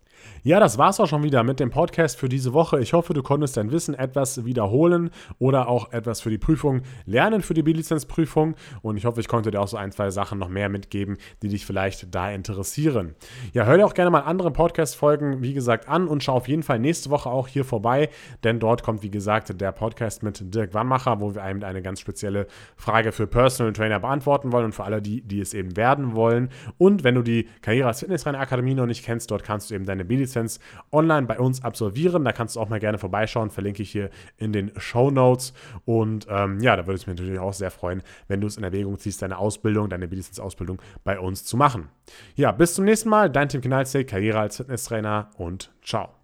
Ja, 0.44 0.58
das 0.58 0.76
war's 0.76 0.98
auch 0.98 1.06
schon 1.06 1.22
wieder 1.22 1.44
mit 1.44 1.60
dem 1.60 1.70
Podcast 1.70 2.18
für 2.18 2.28
diese 2.28 2.52
Woche. 2.52 2.80
Ich 2.80 2.94
hoffe, 2.94 3.14
du 3.14 3.22
konntest 3.22 3.56
dein 3.56 3.70
Wissen 3.70 3.94
etwas 3.94 4.44
wiederholen 4.44 5.10
oder 5.38 5.68
auch 5.68 5.92
etwas 5.92 6.20
für 6.20 6.30
die 6.30 6.38
Prüfung 6.38 6.82
lernen, 7.06 7.42
für 7.42 7.54
die 7.54 7.62
B-Lizenz-Prüfung. 7.62 8.56
Und 8.80 8.96
ich 8.96 9.04
hoffe, 9.04 9.20
ich 9.20 9.28
konnte 9.28 9.52
dir 9.52 9.60
auch 9.60 9.68
so 9.68 9.76
ein, 9.76 9.92
zwei 9.92 10.10
Sachen 10.10 10.40
noch 10.40 10.48
mehr 10.48 10.68
mitgeben, 10.68 11.16
die 11.42 11.48
dich 11.48 11.64
vielleicht 11.64 12.12
da 12.12 12.28
interessieren. 12.32 13.14
Ja, 13.52 13.66
hör 13.66 13.76
dir 13.76 13.86
auch 13.86 13.94
gerne 13.94 14.10
mal 14.10 14.22
andere 14.22 14.50
Podcast-Folgen, 14.50 15.42
wie 15.42 15.54
gesagt, 15.54 15.88
an 15.88 16.08
und 16.08 16.24
schau 16.24 16.32
auf 16.32 16.48
jeden 16.48 16.64
Fall 16.64 16.80
nächste 16.80 17.10
Woche 17.10 17.30
auch 17.30 17.46
hier 17.46 17.64
vorbei, 17.64 18.08
denn 18.42 18.58
dort 18.58 18.82
kommt, 18.82 19.04
wie 19.04 19.12
gesagt, 19.12 19.60
der 19.60 19.70
Podcast 19.70 20.24
mit 20.24 20.52
Dirk 20.52 20.74
Wannmacher, 20.74 21.20
wo 21.20 21.36
wir 21.36 21.44
einem 21.44 21.62
eine 21.62 21.82
ganz 21.82 22.00
spezielle 22.00 22.48
Frage 22.74 23.12
für 23.12 23.28
Personal 23.28 23.72
Trainer 23.74 24.00
beantworten 24.00 24.50
wollen 24.50 24.64
und 24.64 24.74
für 24.74 24.82
alle 24.82 25.00
die, 25.00 25.22
die 25.22 25.40
es 25.40 25.54
eben 25.54 25.76
werden 25.76 26.16
wollen. 26.16 26.48
Und 26.78 27.04
wenn 27.04 27.14
du 27.14 27.22
die 27.22 27.46
Karriere 27.60 27.86
als 27.86 28.00
Fitnessrainer 28.00 28.40
Akademie 28.40 28.74
noch 28.74 28.86
nicht 28.86 29.04
kennst, 29.04 29.30
dort 29.30 29.44
kannst 29.44 29.70
du 29.70 29.76
eben 29.76 29.84
deine 29.84 30.04
B-Lizenz 30.04 30.31
online 30.90 31.26
bei 31.26 31.38
uns 31.38 31.62
absolvieren. 31.62 32.24
Da 32.24 32.32
kannst 32.32 32.56
du 32.56 32.60
auch 32.60 32.68
mal 32.68 32.80
gerne 32.80 32.98
vorbeischauen, 32.98 33.50
verlinke 33.50 33.82
ich 33.82 33.90
hier 33.90 34.10
in 34.36 34.52
den 34.52 34.72
Show 34.76 35.10
Notes. 35.10 35.52
Und 35.84 36.26
ähm, 36.28 36.60
ja, 36.60 36.76
da 36.76 36.86
würde 36.86 36.96
es 36.96 37.06
mich 37.06 37.16
natürlich 37.16 37.38
auch 37.38 37.52
sehr 37.52 37.70
freuen, 37.70 38.02
wenn 38.28 38.40
du 38.40 38.46
es 38.46 38.56
in 38.56 38.64
Erwägung 38.64 38.98
ziehst, 38.98 39.22
deine 39.22 39.38
Ausbildung, 39.38 39.88
deine 39.88 40.08
B-Lizenz-Ausbildung 40.08 40.80
bei 41.04 41.18
uns 41.18 41.44
zu 41.44 41.56
machen. 41.56 41.88
Ja, 42.34 42.52
bis 42.52 42.74
zum 42.74 42.84
nächsten 42.84 43.08
Mal. 43.08 43.30
Dein 43.30 43.48
Tim 43.48 43.60
Knalzig, 43.60 44.08
Karriere 44.08 44.40
als 44.40 44.56
Fitnesstrainer 44.56 45.30
und 45.36 45.72
ciao. 45.82 46.21